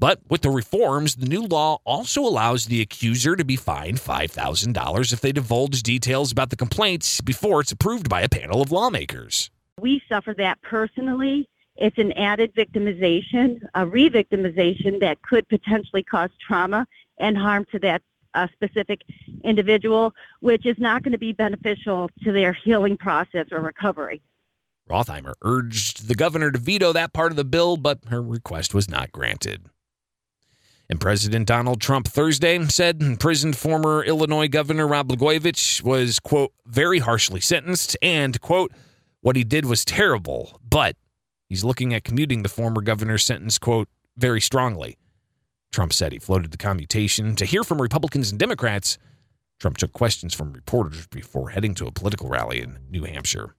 But 0.01 0.19
with 0.31 0.41
the 0.41 0.49
reforms, 0.49 1.17
the 1.17 1.27
new 1.27 1.43
law 1.43 1.77
also 1.85 2.21
allows 2.21 2.65
the 2.65 2.81
accuser 2.81 3.35
to 3.35 3.45
be 3.45 3.55
fined 3.55 3.99
$5,000 3.99 5.13
if 5.13 5.21
they 5.21 5.31
divulge 5.31 5.83
details 5.83 6.31
about 6.31 6.49
the 6.49 6.55
complaints 6.55 7.21
before 7.21 7.61
it's 7.61 7.71
approved 7.71 8.09
by 8.09 8.21
a 8.21 8.27
panel 8.27 8.63
of 8.63 8.71
lawmakers. 8.71 9.51
We 9.79 10.01
suffer 10.09 10.33
that 10.39 10.59
personally. 10.63 11.47
It's 11.75 11.99
an 11.99 12.13
added 12.13 12.55
victimization, 12.55 13.61
a 13.75 13.85
re 13.85 14.09
victimization 14.09 14.99
that 15.01 15.21
could 15.21 15.47
potentially 15.49 16.01
cause 16.01 16.31
trauma 16.47 16.87
and 17.19 17.37
harm 17.37 17.65
to 17.71 17.77
that 17.79 18.01
uh, 18.33 18.47
specific 18.53 19.01
individual, 19.43 20.15
which 20.39 20.65
is 20.65 20.79
not 20.79 21.03
going 21.03 21.11
to 21.11 21.19
be 21.19 21.31
beneficial 21.31 22.09
to 22.23 22.31
their 22.31 22.53
healing 22.53 22.97
process 22.97 23.45
or 23.51 23.61
recovery. 23.61 24.19
Rotheimer 24.89 25.35
urged 25.43 26.07
the 26.07 26.15
governor 26.15 26.49
to 26.49 26.57
veto 26.57 26.91
that 26.91 27.13
part 27.13 27.31
of 27.31 27.35
the 27.35 27.43
bill, 27.43 27.77
but 27.77 27.99
her 28.07 28.21
request 28.21 28.73
was 28.73 28.89
not 28.89 29.11
granted. 29.11 29.69
And 30.91 30.99
President 30.99 31.47
Donald 31.47 31.79
Trump 31.79 32.05
Thursday 32.05 32.61
said 32.65 33.01
imprisoned 33.01 33.55
former 33.55 34.03
Illinois 34.03 34.49
Governor 34.49 34.85
Rod 34.85 35.07
Blagojevich 35.07 35.81
was, 35.81 36.19
quote, 36.19 36.51
very 36.65 36.99
harshly 36.99 37.39
sentenced 37.39 37.95
and, 38.01 38.41
quote, 38.41 38.73
what 39.21 39.37
he 39.37 39.45
did 39.45 39.65
was 39.65 39.85
terrible, 39.85 40.59
but 40.69 40.97
he's 41.47 41.63
looking 41.63 41.93
at 41.93 42.03
commuting 42.03 42.43
the 42.43 42.49
former 42.49 42.81
governor's 42.81 43.23
sentence, 43.23 43.57
quote, 43.57 43.87
very 44.17 44.41
strongly. 44.41 44.97
Trump 45.71 45.93
said 45.93 46.11
he 46.11 46.19
floated 46.19 46.51
the 46.51 46.57
commutation 46.57 47.37
to 47.37 47.45
hear 47.45 47.63
from 47.63 47.81
Republicans 47.81 48.29
and 48.29 48.37
Democrats. 48.37 48.97
Trump 49.61 49.77
took 49.77 49.93
questions 49.93 50.33
from 50.33 50.51
reporters 50.51 51.07
before 51.07 51.51
heading 51.51 51.73
to 51.75 51.87
a 51.87 51.91
political 51.91 52.27
rally 52.27 52.59
in 52.59 52.79
New 52.89 53.05
Hampshire. 53.05 53.55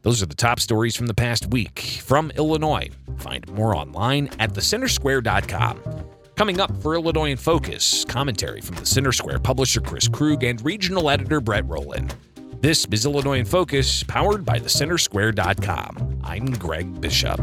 Those 0.00 0.22
are 0.22 0.26
the 0.26 0.34
top 0.34 0.60
stories 0.60 0.96
from 0.96 1.08
the 1.08 1.14
past 1.14 1.48
week 1.48 2.00
from 2.02 2.30
Illinois. 2.30 2.88
Find 3.18 3.46
more 3.52 3.76
online 3.76 4.30
at 4.38 4.54
thecentersquare.com. 4.54 6.07
Coming 6.38 6.60
up 6.60 6.70
for 6.82 6.94
Illinois 6.94 7.32
in 7.32 7.36
Focus, 7.36 8.04
commentary 8.04 8.60
from 8.60 8.76
the 8.76 8.86
Center 8.86 9.10
Square 9.10 9.40
publisher 9.40 9.80
Chris 9.80 10.06
Krug 10.06 10.44
and 10.44 10.64
regional 10.64 11.10
editor 11.10 11.40
Brett 11.40 11.66
Rowland. 11.66 12.14
This 12.60 12.86
is 12.92 13.04
Illinois 13.04 13.40
in 13.40 13.44
Focus, 13.44 14.04
powered 14.04 14.44
by 14.44 14.60
thecentersquare.com. 14.60 16.20
I'm 16.22 16.46
Greg 16.52 17.00
Bishop. 17.00 17.40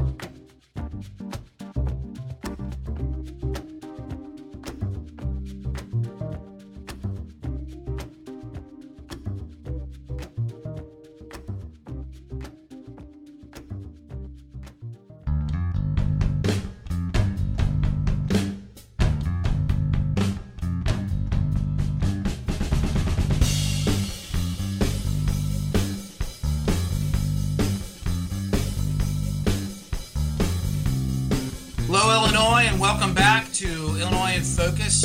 Welcome 32.79 33.13
back 33.13 33.51
to 33.51 33.67
Illinois 33.99 34.33
in 34.35 34.41
Focus. 34.41 35.01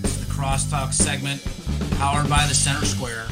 This 0.00 0.16
is 0.16 0.26
the 0.26 0.32
Crosstalk 0.32 0.92
segment 0.92 1.44
powered 1.98 2.30
by 2.30 2.46
the 2.46 2.54
Center 2.54 2.86
Square. 2.86 3.26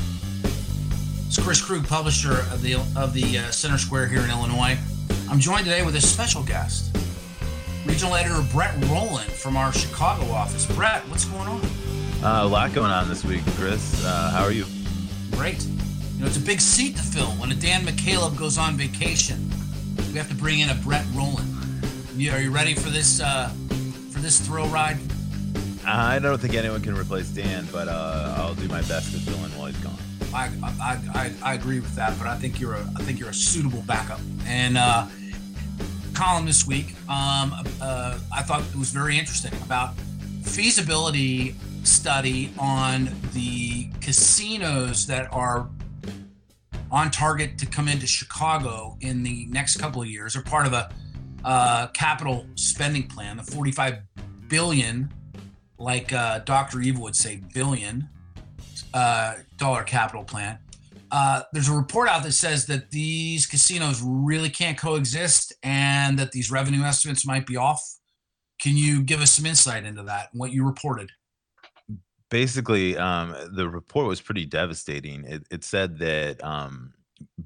It's 1.27 1.39
Chris 1.39 1.63
Krug, 1.63 1.87
publisher 1.87 2.41
of 2.53 2.61
the 2.61 2.75
of 2.97 3.15
the 3.15 3.39
uh, 3.39 3.51
Center 3.51 3.79
Square 3.79 4.09
here 4.09 4.21
in 4.21 4.31
Illinois. 4.31 4.77
I'm 5.31 5.41
joined 5.41 5.65
today 5.65 5.85
with 5.85 5.95
a 5.97 6.01
special 6.03 6.43
guest, 6.43 6.95
regional 7.87 8.15
editor 8.15 8.43
Brett 8.53 8.75
Rowland 8.87 9.31
from 9.31 9.57
our 9.57 9.73
Chicago 9.73 10.31
office. 10.31 10.67
Brett, 10.67 11.03
what's 11.09 11.25
going 11.25 11.49
on? 11.49 11.61
Uh, 12.23 12.45
a 12.45 12.47
lot 12.47 12.75
going 12.75 12.91
on 12.91 13.09
this 13.09 13.25
week, 13.25 13.43
Chris. 13.57 14.05
Uh, 14.05 14.31
how 14.35 14.43
are 14.43 14.53
you? 14.53 14.67
Great. 15.33 15.65
You 15.65 16.21
know, 16.21 16.27
it's 16.27 16.37
a 16.37 16.41
big 16.41 16.61
seat 16.61 16.97
to 16.97 17.03
fill 17.03 17.31
when 17.33 17.51
a 17.53 17.55
Dan 17.55 17.87
McCaleb 17.87 18.37
goes 18.37 18.59
on 18.59 18.77
vacation. 18.77 19.51
We 20.13 20.19
have 20.19 20.29
to 20.29 20.35
bring 20.35 20.61
in 20.61 20.69
a 20.69 20.75
Brett 20.75 21.07
Rowland. 21.15 21.60
Are 22.29 22.39
you 22.39 22.51
ready 22.51 22.75
for 22.75 22.91
this 22.91 23.19
uh, 23.23 23.49
for 24.11 24.19
this 24.19 24.39
thrill 24.47 24.67
ride? 24.67 24.99
I 25.87 26.19
don't 26.19 26.39
think 26.39 26.53
anyone 26.53 26.83
can 26.83 26.95
replace 26.95 27.31
Dan, 27.31 27.67
but 27.73 27.89
uh, 27.89 28.35
I'll 28.37 28.55
do 28.55 28.69
my 28.69 28.83
best 28.83 29.13
to 29.13 29.19
fill 29.19 29.43
in 29.43 29.51
while 29.53 29.69
he's 29.69 29.79
gone. 29.79 29.97
I, 30.35 30.51
I, 30.63 30.99
I, 31.15 31.33
I 31.43 31.55
agree 31.55 31.81
with 31.81 31.95
that, 31.97 32.19
but 32.19 32.27
I 32.27 32.37
think 32.37 32.61
you're 32.61 32.75
a 32.75 32.87
I 32.99 33.03
think 33.05 33.19
you're 33.19 33.31
a 33.31 33.35
suitable 33.35 33.83
backup. 33.87 34.21
And 34.45 34.77
uh, 34.77 35.07
column 36.13 36.45
this 36.45 36.67
week, 36.67 36.89
um, 37.09 37.55
uh, 37.81 38.19
I 38.31 38.43
thought 38.43 38.65
it 38.69 38.77
was 38.77 38.91
very 38.91 39.19
interesting 39.19 39.55
about 39.63 39.95
feasibility 40.43 41.55
study 41.85 42.53
on 42.59 43.09
the 43.33 43.89
casinos 44.03 45.07
that 45.07 45.33
are 45.33 45.71
on 46.91 47.11
target 47.11 47.57
to 47.61 47.67
come 47.67 47.89
into 47.89 48.07
Chicago 48.07 48.99
in 49.01 49.23
the 49.23 49.47
next 49.49 49.79
couple 49.79 50.03
of 50.03 50.09
years, 50.09 50.37
are 50.37 50.43
part 50.43 50.67
of 50.67 50.75
a 50.75 50.91
uh, 51.45 51.89
capital 51.89 52.47
spending 52.55 53.07
plan, 53.07 53.37
the 53.37 53.43
45 53.43 53.99
billion, 54.49 55.13
like 55.79 56.13
uh, 56.13 56.41
Dr. 56.41 56.81
Evil 56.81 57.03
would 57.03 57.17
say, 57.17 57.41
billion 57.55 58.09
uh, 58.95 59.35
dollar 59.57 59.83
capital 59.83 60.25
plan. 60.25 60.59
Uh, 61.13 61.43
there's 61.53 61.69
a 61.69 61.73
report 61.73 62.09
out 62.09 62.23
that 62.23 62.33
says 62.33 62.67
that 62.67 62.91
these 62.91 63.47
casinos 63.47 64.01
really 64.03 64.49
can't 64.49 64.79
coexist 64.79 65.53
and 65.63 66.19
that 66.19 66.31
these 66.33 66.51
revenue 66.51 66.83
estimates 66.83 67.27
might 67.27 67.47
be 67.47 67.57
off. 67.57 67.83
Can 68.61 68.77
you 68.77 69.03
give 69.03 69.21
us 69.21 69.33
some 69.33 69.47
insight 69.47 69.85
into 69.85 70.03
that 70.05 70.29
and 70.33 70.41
what 70.41 70.53
you 70.53 70.65
reported? 70.65 71.11
Basically, 72.31 72.97
um, 72.97 73.35
the 73.57 73.69
report 73.69 74.07
was 74.07 74.21
pretty 74.21 74.47
devastating. 74.47 75.25
It, 75.25 75.43
it 75.51 75.65
said 75.65 75.99
that 75.99 76.45
um, 76.45 76.93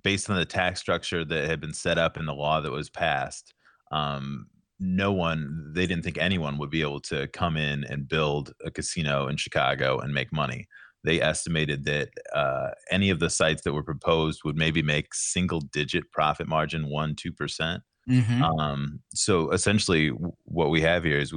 based 0.02 0.28
on 0.28 0.36
the 0.36 0.44
tax 0.44 0.80
structure 0.80 1.24
that 1.24 1.48
had 1.48 1.60
been 1.60 1.72
set 1.72 1.96
up 1.96 2.18
in 2.18 2.26
the 2.26 2.34
law 2.34 2.60
that 2.60 2.70
was 2.70 2.90
passed, 2.90 3.53
um, 3.94 4.46
no 4.80 5.12
one, 5.12 5.72
they 5.74 5.86
didn't 5.86 6.04
think 6.04 6.18
anyone 6.18 6.58
would 6.58 6.70
be 6.70 6.82
able 6.82 7.00
to 7.00 7.28
come 7.28 7.56
in 7.56 7.84
and 7.84 8.08
build 8.08 8.52
a 8.64 8.70
casino 8.70 9.28
in 9.28 9.36
Chicago 9.36 9.98
and 9.98 10.12
make 10.12 10.32
money 10.32 10.66
they 11.04 11.20
estimated 11.20 11.84
that 11.84 12.08
uh, 12.34 12.70
any 12.90 13.10
of 13.10 13.20
the 13.20 13.30
sites 13.30 13.62
that 13.62 13.74
were 13.74 13.82
proposed 13.82 14.40
would 14.44 14.56
maybe 14.56 14.82
make 14.82 15.14
single 15.14 15.60
digit 15.60 16.10
profit 16.10 16.48
margin, 16.48 16.88
one, 16.88 17.14
2%. 17.14 17.36
percent 17.36 17.82
mm-hmm. 18.10 18.42
um, 18.42 19.00
so 19.14 19.50
essentially, 19.50 20.08
what 20.44 20.70
we 20.70 20.80
have 20.80 21.04
here 21.04 21.18
is 21.18 21.34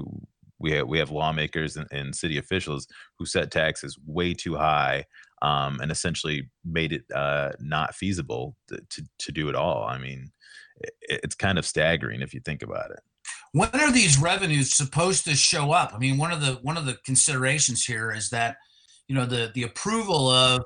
we 0.58 0.72
have, 0.72 0.88
we 0.88 0.98
have 0.98 1.12
lawmakers 1.12 1.76
and, 1.76 1.88
and 1.92 2.16
city 2.16 2.38
officials 2.38 2.88
who 3.20 3.26
set 3.26 3.52
taxes 3.52 3.98
way 4.06 4.34
too 4.34 4.56
high 4.56 5.04
um, 5.42 5.80
and 5.82 5.92
essentially 5.92 6.50
made 6.66 6.94
it 6.94 7.04
uh, 7.14 7.52
not 7.60 7.94
feasible 7.94 8.56
to, 8.70 8.80
to, 8.90 9.04
to 9.20 9.32
do 9.34 9.50
it 9.50 9.56
all. 9.56 9.84
I 9.84 9.98
mean, 9.98 10.32
it's 11.02 11.36
kind 11.36 11.58
of 11.58 11.66
staggering 11.66 12.22
if 12.22 12.34
you 12.34 12.40
think 12.40 12.62
about 12.62 12.92
it. 12.92 13.00
When 13.54 13.70
are 13.74 13.92
these 13.92 14.20
revenues 14.20 14.74
supposed 14.74 15.26
to 15.26 15.36
show 15.36 15.72
up? 15.72 15.94
I 15.94 15.98
mean 15.98 16.18
one 16.18 16.32
of 16.32 16.42
the 16.42 16.60
one 16.62 16.78
of 16.78 16.86
the 16.86 16.98
considerations 17.06 17.86
here 17.86 18.12
is 18.12 18.30
that 18.30 18.58
you 19.08 19.16
know 19.16 19.26
the 19.26 19.52
the 19.54 19.64
approval 19.64 20.30
of 20.30 20.66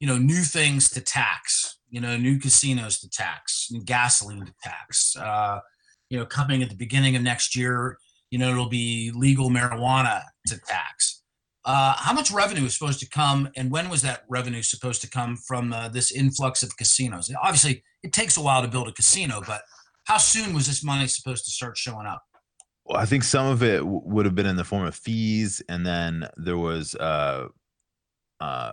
you 0.00 0.06
know 0.06 0.18
new 0.18 0.42
things 0.42 0.90
to 0.90 1.00
tax 1.00 1.78
you 1.90 2.00
know 2.00 2.16
new 2.16 2.38
casinos 2.38 2.98
to 2.98 3.08
tax 3.08 3.68
new 3.70 3.82
gasoline 3.84 4.44
to 4.44 4.54
tax 4.62 5.16
uh, 5.16 5.60
you 6.10 6.18
know 6.18 6.26
coming 6.26 6.62
at 6.62 6.68
the 6.68 6.74
beginning 6.74 7.16
of 7.16 7.22
next 7.22 7.56
year 7.56 7.98
you 8.30 8.38
know 8.38 8.50
it'll 8.50 8.68
be 8.68 9.12
legal 9.14 9.50
marijuana 9.50 10.22
to 10.46 10.58
tax 10.66 11.21
uh, 11.64 11.94
how 11.96 12.12
much 12.12 12.30
revenue 12.30 12.64
is 12.64 12.76
supposed 12.76 13.00
to 13.00 13.08
come 13.08 13.48
and 13.56 13.70
when 13.70 13.88
was 13.88 14.02
that 14.02 14.24
revenue 14.28 14.62
supposed 14.62 15.00
to 15.00 15.08
come 15.08 15.36
from 15.36 15.72
uh, 15.72 15.88
this 15.88 16.10
influx 16.10 16.62
of 16.62 16.76
casinos 16.76 17.30
obviously 17.42 17.82
it 18.02 18.12
takes 18.12 18.36
a 18.36 18.40
while 18.40 18.62
to 18.62 18.68
build 18.68 18.88
a 18.88 18.92
casino 18.92 19.40
but 19.46 19.62
how 20.04 20.16
soon 20.16 20.54
was 20.54 20.66
this 20.66 20.82
money 20.82 21.06
supposed 21.06 21.44
to 21.44 21.50
start 21.50 21.76
showing 21.76 22.06
up 22.06 22.22
well, 22.84 22.98
I 22.98 23.04
think 23.04 23.24
some 23.24 23.46
of 23.46 23.62
it 23.62 23.78
w- 23.78 24.02
would 24.04 24.26
have 24.26 24.34
been 24.34 24.46
in 24.46 24.56
the 24.56 24.64
form 24.64 24.84
of 24.84 24.94
fees, 24.94 25.62
and 25.68 25.86
then 25.86 26.28
there 26.36 26.58
was 26.58 26.94
uh, 26.96 27.46
uh, 28.40 28.72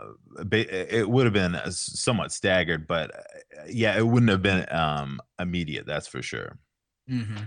it 0.51 1.08
would 1.08 1.25
have 1.25 1.34
been 1.34 1.55
somewhat 1.69 2.31
staggered, 2.31 2.88
but 2.88 3.15
uh, 3.15 3.65
yeah, 3.67 3.98
it 3.98 4.08
wouldn't 4.08 4.31
have 4.31 4.41
been 4.41 4.65
um, 4.74 5.19
immediate. 5.39 5.86
That's 5.86 6.08
for 6.08 6.24
sure. 6.24 6.58
Mm-hmm. 7.10 7.43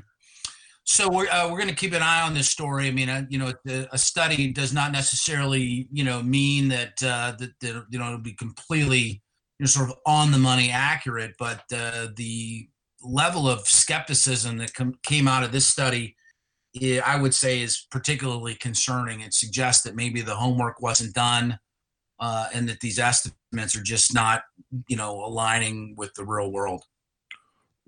So 0.84 1.08
we're 1.08 1.28
uh, 1.28 1.48
we're 1.48 1.58
going 1.58 1.68
to 1.68 1.74
keep 1.74 1.92
an 1.92 2.02
eye 2.02 2.22
on 2.22 2.34
this 2.34 2.48
story. 2.48 2.88
I 2.88 2.90
mean, 2.90 3.08
uh, 3.08 3.24
you 3.28 3.38
know, 3.38 3.52
a 3.92 3.98
study 3.98 4.52
does 4.52 4.72
not 4.72 4.92
necessarily 4.92 5.88
you 5.92 6.04
know 6.04 6.22
mean 6.22 6.68
that 6.68 7.02
uh, 7.02 7.32
that, 7.38 7.50
that 7.60 7.84
you 7.90 7.98
know 7.98 8.06
it'll 8.06 8.18
be 8.18 8.34
completely 8.34 9.22
you 9.58 9.60
know 9.60 9.66
sort 9.66 9.90
of 9.90 9.96
on 10.06 10.32
the 10.32 10.38
money 10.38 10.70
accurate, 10.70 11.34
but 11.38 11.62
uh, 11.74 12.08
the 12.16 12.68
level 13.02 13.48
of 13.48 13.60
skepticism 13.60 14.58
that 14.58 14.74
com- 14.74 14.98
came 15.04 15.28
out 15.28 15.44
of 15.44 15.52
this 15.52 15.66
study. 15.66 16.16
I 17.04 17.20
would 17.20 17.34
say 17.34 17.60
is 17.60 17.86
particularly 17.90 18.54
concerning. 18.54 19.20
It 19.20 19.34
suggests 19.34 19.82
that 19.84 19.94
maybe 19.94 20.22
the 20.22 20.34
homework 20.34 20.80
wasn't 20.80 21.14
done 21.14 21.58
uh, 22.22 22.46
and 22.54 22.68
that 22.68 22.80
these 22.80 22.98
estimates 22.98 23.76
are 23.76 23.82
just 23.82 24.14
not, 24.14 24.44
you 24.86 24.96
know, 24.96 25.24
aligning 25.24 25.94
with 25.98 26.14
the 26.14 26.24
real 26.24 26.50
world. 26.52 26.84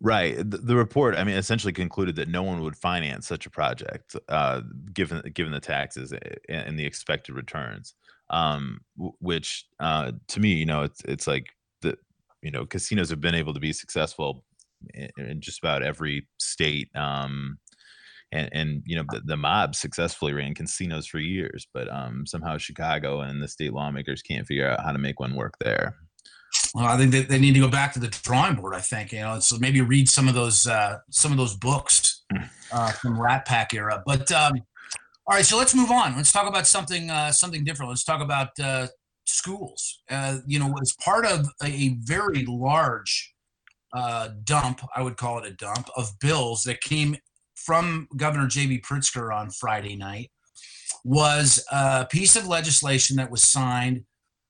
Right. 0.05 0.37
The, 0.37 0.59
the, 0.59 0.77
report, 0.77 1.17
I 1.17 1.25
mean, 1.25 1.35
essentially 1.35 1.73
concluded 1.73 2.17
that 2.17 2.29
no 2.29 2.43
one 2.43 2.61
would 2.61 2.77
finance 2.77 3.27
such 3.27 3.47
a 3.47 3.51
project, 3.51 4.15
uh, 4.29 4.61
given 4.93 5.23
given 5.33 5.51
the 5.51 5.61
taxes 5.61 6.13
and 6.47 6.79
the 6.79 6.85
expected 6.85 7.35
returns. 7.35 7.95
Um, 8.29 8.81
which, 8.99 9.65
uh, 9.81 10.13
to 10.29 10.41
me, 10.41 10.53
you 10.53 10.67
know, 10.67 10.83
it's 10.83 11.01
it's 11.07 11.27
like 11.27 11.47
the 11.81 11.97
you 12.43 12.51
know 12.51 12.67
casinos 12.67 13.09
have 13.09 13.23
been 13.23 13.35
able 13.35 13.55
to 13.55 13.61
be 13.61 13.73
successful 13.73 14.45
in, 14.93 15.09
in 15.17 15.41
just 15.41 15.59
about 15.59 15.83
every 15.83 16.29
state. 16.39 16.95
Um, 16.95 17.59
and, 18.31 18.51
and 18.53 18.83
you 18.85 18.97
know 18.97 19.05
the, 19.11 19.23
the 19.25 19.37
mob 19.39 19.75
successfully 19.75 20.33
ran 20.33 20.55
casinos 20.55 21.07
for 21.07 21.19
years 21.21 21.69
but 21.73 21.93
um, 21.93 22.27
somehow 22.27 22.59
chicago 22.59 23.21
and 23.21 23.41
the 23.41 23.47
state 23.47 23.73
lawmakers 23.73 24.23
can't 24.23 24.47
figure 24.47 24.69
out 24.69 24.83
how 24.83 24.91
to 24.93 24.99
make 24.99 25.21
one 25.21 25.37
work 25.37 25.55
there 25.61 25.95
well 26.75 26.87
i 26.87 26.97
think 26.97 27.13
they, 27.13 27.23
they 27.23 27.39
need 27.39 27.55
to 27.55 27.61
go 27.61 27.69
back 27.69 27.93
to 27.93 27.99
the 27.99 28.09
drawing 28.23 28.55
board 28.55 28.75
i 28.75 28.81
think 28.81 29.13
you 29.13 29.21
know 29.21 29.39
so 29.41 29.57
maybe 29.59 29.81
read 29.81 30.09
some 30.09 30.29
of 30.29 30.35
those 30.35 30.67
uh, 30.67 30.99
some 31.11 31.33
of 31.33 31.39
those 31.39 31.57
books 31.57 32.25
mm. 32.33 32.49
uh, 32.73 32.91
from 32.93 33.21
rat 33.21 33.45
pack 33.47 33.73
era 33.73 34.03
but 34.05 34.31
um, 34.33 34.53
all 35.27 35.37
right 35.37 35.47
so 35.47 35.57
let's 35.57 35.75
move 35.75 35.91
on 35.91 36.17
let's 36.17 36.33
talk 36.33 36.49
about 36.49 36.67
something 36.67 37.11
uh, 37.11 37.33
something 37.33 37.65
different 37.65 37.89
let's 37.89 38.05
talk 38.05 38.21
about 38.21 38.49
uh, 38.61 38.87
schools 39.25 40.03
uh, 40.11 40.39
you 40.47 40.59
know 40.59 40.75
as 40.83 40.95
part 41.03 41.25
of 41.25 41.47
a 41.63 41.97
very 42.01 42.45
large 42.47 43.35
uh, 43.95 44.31
dump, 44.43 44.81
I 44.95 45.03
would 45.03 45.17
call 45.17 45.39
it 45.39 45.47
a 45.47 45.53
dump, 45.53 45.89
of 45.97 46.19
bills 46.19 46.65
that 46.65 46.81
came 46.81 47.17
from 47.55 48.09
Governor 48.17 48.49
J.B. 48.49 48.81
Pritzker 48.81 49.33
on 49.35 49.51
Friday 49.51 49.97
night 49.97 50.31
was 51.05 51.65
a 51.71 52.07
piece 52.11 52.35
of 52.35 52.49
legislation 52.49 53.17
that 53.17 53.31
was 53.31 53.43
signed 53.43 54.05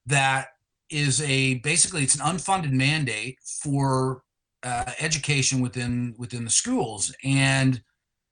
that 0.07 0.49
is 0.91 1.21
a 1.23 1.55
basically 1.57 2.03
it's 2.03 2.15
an 2.15 2.21
unfunded 2.21 2.73
mandate 2.73 3.39
for 3.63 4.23
uh, 4.63 4.93
education 5.01 5.61
within 5.61 6.15
within 6.19 6.45
the 6.45 6.51
schools. 6.51 7.15
And 7.25 7.83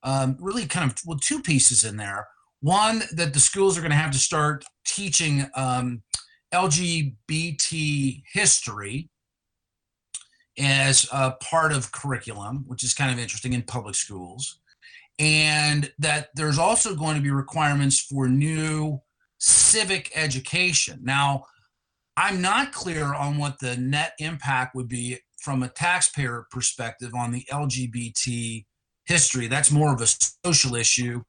um, 0.03 0.37
really 0.41 0.67
kind 0.67 0.91
of 0.91 0.97
well 1.07 1.19
two 1.19 1.41
pieces 1.41 1.85
in 1.85 1.97
there. 1.97 2.27
One 2.61 3.03
that 3.13 3.35
the 3.35 3.41
schools 3.41 3.77
are 3.77 3.81
going 3.81 3.91
to 3.91 3.97
have 3.97 4.13
to 4.13 4.19
start 4.19 4.65
teaching 4.87 5.47
um, 5.55 6.03
lgbt 6.53 8.23
history 8.33 9.09
as 10.59 11.09
a 11.13 11.31
part 11.43 11.73
of 11.73 11.91
curriculum 11.93 12.63
which 12.67 12.85
is 12.85 12.93
kind 12.93 13.11
of 13.11 13.19
interesting 13.19 13.53
in 13.53 13.63
public 13.63 13.95
schools. 13.95 14.61
And 15.19 15.93
that 15.99 16.29
there's 16.35 16.59
also 16.59 16.95
going 16.95 17.17
to 17.17 17.23
be 17.23 17.31
requirements 17.31 18.01
for 18.01 18.29
new 18.29 19.01
civic 19.39 20.11
education. 20.15 21.01
Now, 21.03 21.47
I'm 22.17 22.43
not 22.43 22.73
clear 22.73 23.15
on 23.15 23.39
what 23.39 23.59
the 23.59 23.77
net 23.77 24.13
impact 24.19 24.75
would 24.75 24.89
be 24.89 25.19
from 25.39 25.63
a 25.63 25.69
taxpayer 25.69 26.47
perspective 26.51 27.13
on 27.15 27.33
the 27.33 27.45
LGBT 27.51 28.65
history. 29.07 29.47
That's 29.47 29.71
more 29.71 29.93
of 29.93 30.01
a 30.01 30.07
social 30.45 30.75
issue, 30.75 31.23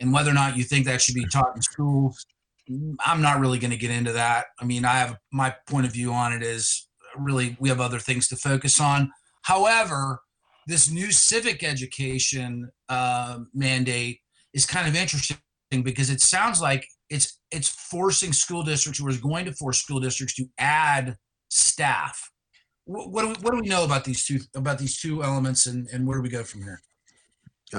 and 0.00 0.12
whether 0.12 0.30
or 0.30 0.34
not 0.34 0.56
you 0.56 0.64
think 0.64 0.86
that 0.86 1.02
should 1.02 1.14
be 1.14 1.26
taught 1.26 1.54
in 1.54 1.62
schools, 1.62 2.24
I'm 3.04 3.20
not 3.20 3.40
really 3.40 3.58
going 3.58 3.70
to 3.70 3.76
get 3.76 3.90
into 3.90 4.12
that. 4.12 4.46
I 4.60 4.64
mean, 4.64 4.84
I 4.84 4.92
have 4.92 5.16
my 5.32 5.54
point 5.68 5.86
of 5.86 5.92
view 5.92 6.12
on 6.12 6.32
it 6.32 6.42
is 6.42 6.88
really 7.16 7.56
we 7.60 7.68
have 7.68 7.80
other 7.80 7.98
things 7.98 8.28
to 8.28 8.36
focus 8.36 8.80
on. 8.80 9.10
However, 9.42 10.20
this 10.66 10.90
new 10.90 11.10
civic 11.10 11.64
education 11.64 12.70
uh, 12.88 13.40
mandate 13.52 14.20
is 14.54 14.66
kind 14.66 14.88
of 14.88 14.94
interesting 14.94 15.38
because 15.82 16.10
it 16.10 16.20
sounds 16.20 16.60
like 16.60 16.86
it's 17.10 17.38
it's 17.50 17.68
forcing 17.68 18.32
school 18.32 18.62
districts 18.62 19.00
or 19.00 19.10
is 19.10 19.18
going 19.18 19.44
to 19.44 19.52
force 19.52 19.82
school 19.82 20.00
districts 20.00 20.34
to 20.36 20.46
add 20.58 21.16
staff. 21.48 22.30
What, 22.84 23.10
what, 23.10 23.22
do 23.22 23.28
we, 23.28 23.34
what 23.34 23.50
do 23.52 23.60
we 23.60 23.68
know 23.68 23.84
about 23.84 24.04
these 24.04 24.24
two 24.24 24.40
about 24.54 24.78
these 24.78 25.00
two 25.00 25.22
elements 25.22 25.66
and, 25.66 25.88
and 25.92 26.06
where 26.06 26.16
do 26.16 26.22
we 26.22 26.28
go 26.28 26.44
from 26.44 26.62
here? 26.62 26.80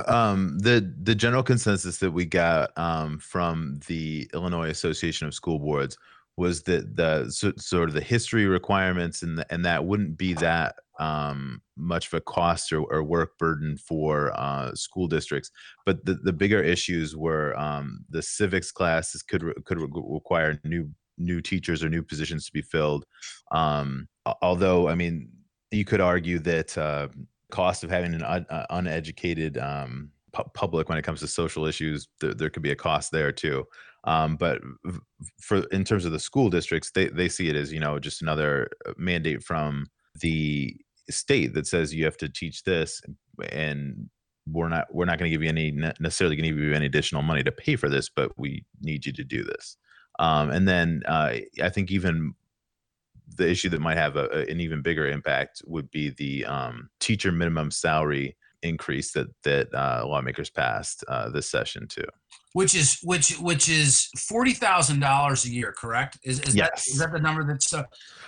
Um, 0.08 0.58
the 0.60 0.94
the 1.02 1.15
general 1.15 1.44
consensus 1.44 1.98
that 1.98 2.12
we 2.12 2.26
got 2.26 2.78
um, 2.78 3.20
from 3.20 3.80
the 3.88 4.30
Illinois 4.34 4.70
Association 4.70 5.28
of 5.28 5.34
School 5.34 5.60
Boards 5.60 5.98
was 6.38 6.63
that 6.63 6.96
the 6.96 7.30
so, 7.30 7.52
sort 7.58 7.89
of 7.89 7.96
the 7.96 8.02
history 8.02 8.46
requirements 8.46 9.22
and 9.22 9.38
the, 9.38 9.54
and 9.54 9.65
that 9.65 9.84
wouldn't 9.84 10.17
be 10.17 10.34
that 10.36 10.76
um, 11.02 11.62
much 11.76 12.08
of 12.08 12.14
a 12.14 12.22
cost 12.22 12.72
or, 12.72 12.84
or 12.94 13.04
work 13.04 13.38
burden 13.40 13.76
for 13.76 14.32
uh, 14.40 14.74
school 14.76 15.08
districts. 15.08 15.50
But 15.86 16.06
the, 16.06 16.14
the 16.14 16.32
bigger 16.32 16.62
issues 16.62 17.16
were 17.16 17.58
um, 17.60 18.06
the 18.10 18.22
civics 18.22 18.72
classes 18.72 19.24
could 19.24 19.44
re- 19.44 19.54
could 19.66 19.80
re- 19.80 19.90
require 19.92 20.60
new 20.64 20.90
new 21.18 21.42
teachers 21.42 21.84
or 21.84 21.90
new 21.90 22.04
positions 22.04 22.46
to 22.46 22.54
be 22.54 22.62
filled. 22.62 23.06
Um, 23.52 24.08
although, 24.42 24.88
I 24.88 24.96
mean, 24.96 25.30
you 25.72 25.86
could 25.86 26.02
argue 26.02 26.40
that 26.40 26.78
uh, 26.78 27.08
cost 27.50 27.84
of 27.84 27.90
having 27.90 28.14
an 28.14 28.24
un- 28.24 28.46
uh, 28.50 28.66
uneducated 28.70 29.58
um, 29.58 30.12
pu- 30.34 30.50
public 30.54 30.88
when 30.88 31.00
it 31.00 31.04
comes 31.04 31.20
to 31.22 31.28
social 31.28 31.66
issues, 31.66 32.08
th- 32.20 32.38
there 32.38 32.50
could 32.50 32.64
be 32.64 32.72
a 32.72 32.76
cost 32.76 33.12
there 33.12 33.32
too. 33.32 33.66
Um, 34.04 34.36
but 34.36 34.62
for 35.40 35.64
in 35.72 35.84
terms 35.84 36.06
of 36.06 36.12
the 36.12 36.20
school 36.20 36.50
districts, 36.50 36.92
they 36.92 37.08
they 37.08 37.30
see 37.30 37.50
it 37.50 37.56
as 37.56 37.74
you 37.74 37.80
know 37.80 37.98
just 37.98 38.22
another 38.22 38.70
uh, 38.88 38.94
mandate 38.98 39.44
from 39.44 39.88
the 40.20 40.76
state 41.10 41.54
that 41.54 41.68
says 41.68 41.94
you 41.94 42.06
have 42.06 42.18
to 42.18 42.30
teach 42.30 42.64
this, 42.64 43.02
and 43.52 44.10
we're 44.48 44.70
not 44.70 44.88
we're 44.94 45.06
not 45.06 45.20
going 45.20 45.30
to 45.30 45.36
give 45.36 45.44
you 45.44 45.50
any 45.50 45.72
necessarily 45.72 46.36
going 46.36 46.50
to 46.50 46.56
give 46.56 46.64
you 46.64 46.74
any 46.74 46.86
additional 46.86 47.22
money 47.22 47.44
to 47.44 47.52
pay 47.52 47.76
for 47.76 47.90
this, 47.90 48.10
but 48.10 48.32
we 48.38 48.66
need 48.82 49.06
you 49.06 49.14
to 49.14 49.24
do 49.24 49.44
this. 49.44 49.78
Um, 50.20 50.52
and 50.52 50.68
then 50.68 51.04
uh, 51.08 51.36
I 51.62 51.70
think 51.70 51.92
even 51.92 52.34
the 53.38 53.50
issue 53.50 53.70
that 53.70 53.80
might 53.80 53.98
have 53.98 54.18
a, 54.18 54.46
an 54.50 54.60
even 54.60 54.82
bigger 54.82 55.08
impact 55.08 55.62
would 55.66 55.90
be 55.92 56.10
the 56.10 56.46
um, 56.46 56.90
teacher 57.00 57.32
minimum 57.32 57.72
salary 57.72 58.36
increase 58.64 59.12
that 59.14 59.28
that 59.44 59.74
uh, 59.74 60.04
lawmakers 60.06 60.50
passed 60.50 61.04
uh, 61.08 61.30
this 61.30 61.50
session 61.50 61.88
too. 61.88 62.06
Which 62.54 62.76
is 62.76 63.00
which 63.04 63.38
which 63.40 63.70
is 63.70 64.10
forty 64.18 64.54
thousand 64.54 65.00
dollars 65.00 65.46
a 65.46 65.50
year, 65.50 65.74
correct? 65.76 66.20
Is, 66.24 66.40
is 66.42 66.56
yes. 66.56 66.70
that 66.70 66.92
is 66.92 67.00
that 67.00 67.12
the 67.14 67.20
number 67.20 67.44
that's 67.44 67.74
uh, 67.74 67.84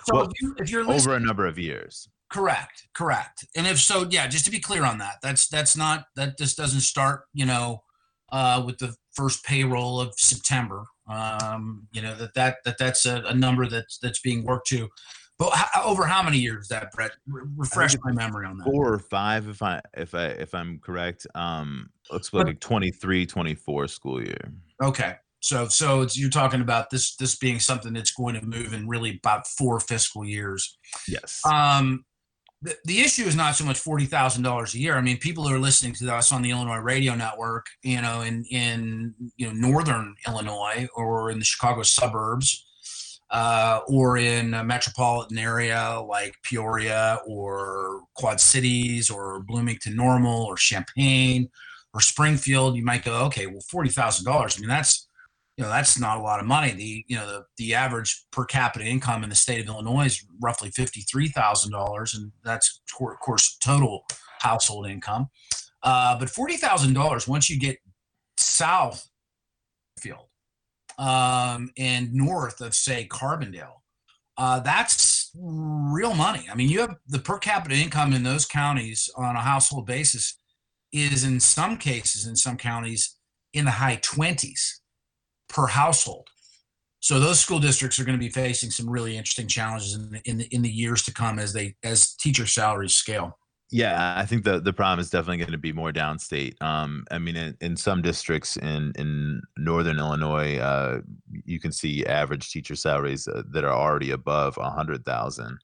so 0.05 0.15
well, 0.15 0.23
if, 0.23 0.41
you, 0.41 0.55
if 0.59 0.71
you're 0.71 0.89
over 0.89 1.15
a 1.15 1.19
number 1.19 1.45
of 1.45 1.59
years? 1.59 2.07
Correct, 2.33 2.87
correct. 2.95 3.45
And 3.55 3.67
if 3.67 3.79
so, 3.79 4.07
yeah, 4.09 4.25
just 4.25 4.43
to 4.45 4.51
be 4.51 4.59
clear 4.59 4.83
on 4.85 4.97
that, 4.97 5.17
that's 5.21 5.47
that's 5.47 5.77
not 5.77 6.05
that 6.15 6.35
just 6.35 6.57
doesn't 6.57 6.81
start, 6.81 7.25
you 7.31 7.45
know, 7.45 7.83
uh, 8.31 8.63
with 8.65 8.79
the 8.79 8.95
first 9.11 9.45
payroll 9.45 10.01
of 10.01 10.15
September. 10.17 10.85
Um, 11.07 11.87
you 11.91 12.01
know 12.01 12.15
that 12.15 12.33
that 12.33 12.57
that 12.65 12.77
that's 12.79 13.05
a, 13.05 13.17
a 13.27 13.35
number 13.35 13.67
that's 13.67 13.99
that's 13.99 14.19
being 14.19 14.43
worked 14.43 14.67
to. 14.69 14.89
But 15.37 15.51
how, 15.53 15.83
over 15.83 16.07
how 16.07 16.23
many 16.23 16.39
years 16.39 16.69
that 16.69 16.91
Brett? 16.91 17.11
Re- 17.27 17.43
refresh 17.55 17.95
my 18.03 18.11
memory 18.11 18.47
on 18.47 18.57
that. 18.57 18.63
Four 18.63 18.93
or 18.93 18.99
five, 18.99 19.47
if 19.47 19.61
I 19.61 19.81
if 19.93 20.15
I 20.15 20.25
if 20.25 20.55
I'm 20.55 20.79
correct. 20.79 21.27
Um, 21.35 21.91
looks 22.11 22.33
like 22.33 22.47
a 22.47 22.53
23, 22.55 23.27
24 23.27 23.87
school 23.89 24.23
year. 24.23 24.53
Okay, 24.81 25.17
so 25.39 25.67
so 25.67 26.01
it's 26.01 26.17
you're 26.17 26.31
talking 26.31 26.61
about 26.61 26.89
this 26.89 27.15
this 27.17 27.35
being 27.35 27.59
something 27.59 27.93
that's 27.93 28.11
going 28.11 28.33
to 28.33 28.43
move 28.43 28.73
in 28.73 28.87
really 28.87 29.19
about 29.23 29.45
four 29.45 29.79
fiscal 29.79 30.25
years. 30.25 30.79
Yes. 31.07 31.41
Um, 31.45 32.05
the, 32.63 32.76
the 32.86 33.02
issue 33.02 33.23
is 33.23 33.36
not 33.36 33.56
so 33.56 33.65
much 33.65 33.78
forty 33.78 34.06
thousand 34.06 34.43
dollars 34.43 34.73
a 34.73 34.80
year. 34.80 34.95
I 34.95 35.02
mean, 35.02 35.17
people 35.17 35.47
who 35.47 35.54
are 35.54 35.60
listening 35.60 35.93
to 35.95 36.15
us 36.15 36.32
on 36.32 36.41
the 36.41 36.52
Illinois 36.52 36.78
radio 36.78 37.13
network, 37.13 37.67
you 37.84 38.02
know, 38.02 38.21
in 38.21 38.45
in 38.49 39.13
you 39.38 39.47
know 39.47 39.54
northern 39.54 40.15
Illinois 40.28 40.88
or 40.95 41.30
in 41.30 41.39
the 41.39 41.45
Chicago 41.45 41.84
suburbs, 41.84 42.65
uh, 43.32 43.82
or 43.88 44.17
in 44.17 44.54
a 44.54 44.63
metropolitan 44.63 45.38
area 45.38 46.02
like 46.08 46.36
Peoria 46.43 47.19
or 47.28 48.04
Quad 48.15 48.39
Cities 48.39 49.10
or 49.10 49.41
Bloomington 49.41 49.95
Normal 49.95 50.43
or 50.45 50.56
Champaign 50.56 51.49
or 51.93 51.99
Springfield, 51.99 52.76
you 52.76 52.84
might 52.84 53.04
go, 53.04 53.26
okay, 53.26 53.45
well, 53.45 53.62
forty 53.69 53.89
thousand 53.89 54.23
dollars. 54.26 54.56
I 54.58 54.62
mean, 54.62 54.69
that's 54.69 55.08
you 55.57 55.63
know 55.63 55.69
that's 55.69 55.99
not 55.99 56.17
a 56.17 56.21
lot 56.21 56.39
of 56.39 56.45
money. 56.45 56.71
The 56.71 57.05
you 57.07 57.15
know 57.15 57.27
the 57.27 57.45
the 57.57 57.75
average 57.75 58.25
per 58.31 58.45
capita 58.45 58.85
income 58.85 59.23
in 59.23 59.29
the 59.29 59.35
state 59.35 59.61
of 59.61 59.67
Illinois 59.67 60.05
is 60.05 60.25
roughly 60.41 60.71
fifty 60.71 61.01
three 61.01 61.27
thousand 61.27 61.71
dollars, 61.71 62.15
and 62.15 62.31
that's 62.43 62.81
of 62.99 63.19
course 63.19 63.57
total 63.57 64.05
household 64.41 64.87
income. 64.87 65.27
Uh, 65.83 66.17
but 66.17 66.29
forty 66.29 66.57
thousand 66.57 66.93
dollars 66.93 67.27
once 67.27 67.49
you 67.49 67.59
get 67.59 67.77
south 68.37 69.07
field 69.99 70.27
um, 70.97 71.69
and 71.77 72.11
north 72.13 72.59
of 72.59 72.73
say 72.73 73.07
Carbondale, 73.07 73.81
uh, 74.37 74.59
that's 74.59 75.31
real 75.35 76.15
money. 76.15 76.47
I 76.51 76.55
mean, 76.55 76.69
you 76.69 76.81
have 76.81 76.95
the 77.07 77.19
per 77.19 77.37
capita 77.37 77.75
income 77.75 78.13
in 78.13 78.23
those 78.23 78.45
counties 78.45 79.07
on 79.15 79.35
a 79.35 79.41
household 79.41 79.85
basis 79.85 80.35
is 80.91 81.23
in 81.23 81.39
some 81.39 81.77
cases 81.77 82.25
in 82.27 82.35
some 82.35 82.57
counties 82.57 83.17
in 83.53 83.65
the 83.65 83.71
high 83.71 83.97
20s 83.97 84.79
per 85.49 85.67
household. 85.67 86.27
So 86.99 87.19
those 87.19 87.39
school 87.39 87.60
districts 87.60 87.99
are 87.99 88.06
going 88.06 88.17
to 88.17 88.23
be 88.23 88.29
facing 88.29 88.69
some 88.69 88.89
really 88.89 89.17
interesting 89.17 89.47
challenges 89.47 89.93
in 89.95 90.12
the, 90.12 90.21
in 90.23 90.38
the, 90.38 90.45
in 90.51 90.62
the 90.62 90.69
years 90.69 91.03
to 91.03 91.13
come 91.13 91.38
as 91.38 91.51
they 91.51 91.75
as 91.84 92.13
teacher 92.13 92.47
salaries 92.47 92.95
scale. 92.95 93.38
Yeah, 93.71 94.13
I 94.15 94.25
think 94.25 94.43
the 94.43 94.60
the 94.60 94.71
problem 94.71 94.99
is 94.99 95.10
definitely 95.10 95.38
going 95.38 95.51
to 95.51 95.58
be 95.58 95.73
more 95.73 95.91
downstate. 95.91 96.62
Um, 96.62 97.06
I 97.10 97.17
mean, 97.17 97.36
in, 97.36 97.58
in 97.60 97.75
some 97.75 98.03
districts 98.03 98.56
in 98.56 98.93
in 98.97 99.41
northern 99.58 99.97
Illinois, 99.97 100.58
uh, 100.58 101.01
you 101.43 101.60
can 101.60 101.71
see 101.71 102.06
average 102.06 102.51
teacher 102.51 102.75
salaries 102.75 103.27
uh, 103.27 103.41
that 103.51 103.63
are 103.63 103.73
already 103.73 104.12
above 104.12 104.58
a 104.58 104.69
hundred 104.69 105.03
thousand. 105.06 105.58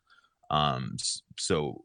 Um, 0.50 0.98
so 1.38 1.84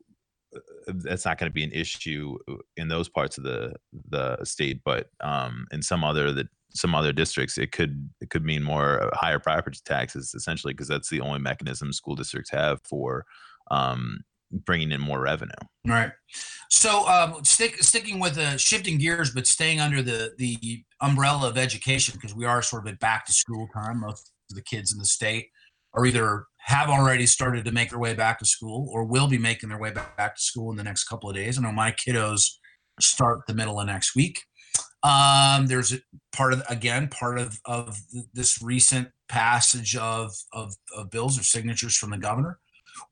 uh, 0.57 0.61
that's 0.87 1.27
not 1.27 1.37
going 1.37 1.51
to 1.51 1.55
be 1.55 1.65
an 1.65 1.73
issue 1.73 2.39
uh, 2.51 2.55
in 2.79 2.89
those 2.89 3.11
parts 3.11 3.37
of 3.37 3.45
the 3.45 3.75
the 4.09 4.43
state, 4.45 4.81
but 4.83 5.11
um, 5.21 5.67
in 5.73 5.83
some 5.83 6.03
other 6.03 6.33
that 6.33 6.49
some 6.75 6.95
other 6.95 7.13
districts, 7.13 7.57
it 7.57 7.73
could 7.73 8.11
it 8.21 8.31
could 8.31 8.45
mean 8.45 8.63
more 8.63 9.03
uh, 9.03 9.11
higher 9.15 9.39
property 9.39 9.79
taxes, 9.85 10.35
essentially, 10.35 10.73
because 10.73 10.89
that's 10.89 11.09
the 11.09 11.21
only 11.21 11.39
mechanism 11.39 11.93
school 11.93 12.15
districts 12.15 12.51
have 12.51 12.81
for 12.85 13.25
um, 13.71 14.25
bringing 14.51 14.93
in 14.93 15.01
more 15.01 15.21
revenue. 15.21 15.53
All 15.87 15.93
right. 15.93 16.13
So 16.71 17.07
um, 17.09 17.45
stick, 17.45 17.83
sticking 17.83 18.19
with 18.19 18.35
the 18.35 18.57
shifting 18.59 18.99
gears, 18.99 19.31
but 19.31 19.47
staying 19.47 19.81
under 19.81 20.03
the 20.03 20.33
the 20.39 20.85
umbrella 21.01 21.49
of 21.49 21.57
education, 21.57 22.15
because 22.15 22.35
we 22.35 22.45
are 22.45 22.63
sort 22.63 22.87
of 22.87 22.93
at 22.93 23.01
back 23.01 23.27
to 23.27 23.33
school 23.33 23.69
time. 23.75 24.01
Most 24.01 24.33
of 24.51 24.57
the 24.57 24.63
kids 24.63 24.93
in 24.93 24.99
the 24.99 25.07
state 25.07 25.49
are 25.95 26.05
either 26.05 26.47
have 26.59 26.89
already 26.89 27.27
started 27.27 27.65
to 27.65 27.73
make 27.73 27.91
their 27.91 27.99
way 27.99 28.15
back 28.15 28.39
to 28.39 28.47
school 28.47 28.89
or 28.91 29.05
will 29.05 29.29
be 29.29 29.39
making 29.39 29.69
their 29.69 29.79
way 29.79 29.91
back, 29.91 30.17
back 30.17 30.35
to 30.35 30.43
school 30.43 30.71
in 30.71 30.77
the 30.77 30.83
next 30.83 31.05
couple 31.05 31.29
of 31.29 31.37
days. 31.37 31.59
I 31.59 31.63
know 31.63 31.73
my 31.73 31.93
kiddos 31.93 32.49
start 33.01 33.41
the 33.47 33.55
middle 33.55 33.79
of 33.79 33.87
next 33.87 34.15
week. 34.17 34.43
Um, 35.05 35.67
there's 35.67 35.93
a 35.93 35.99
part 36.33 36.55
of 36.55 36.63
again 36.69 37.09
part 37.09 37.39
of 37.39 37.61
of 37.67 37.97
this 38.33 38.63
recent 38.63 39.09
passage 39.29 39.95
of, 39.97 40.33
of 40.53 40.75
of 40.97 41.11
bills 41.11 41.39
or 41.39 41.43
signatures 41.43 41.97
from 41.97 42.11
the 42.11 42.19
governor 42.19 42.59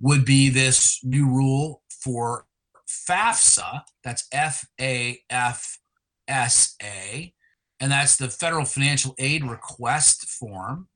would 0.00 0.24
be 0.24 0.48
this 0.48 1.00
new 1.05 1.26
rule 1.26 1.83
for 1.90 2.46
FAFSA. 2.88 3.83
That's 4.02 4.26
F 4.33 4.66
A 4.81 5.20
F 5.28 5.78
S 6.26 6.76
A, 6.83 7.35
and 7.78 7.92
that's 7.92 8.16
the 8.16 8.28
federal 8.28 8.64
financial 8.64 9.14
aid 9.18 9.44
request 9.44 10.28
form. 10.31 10.88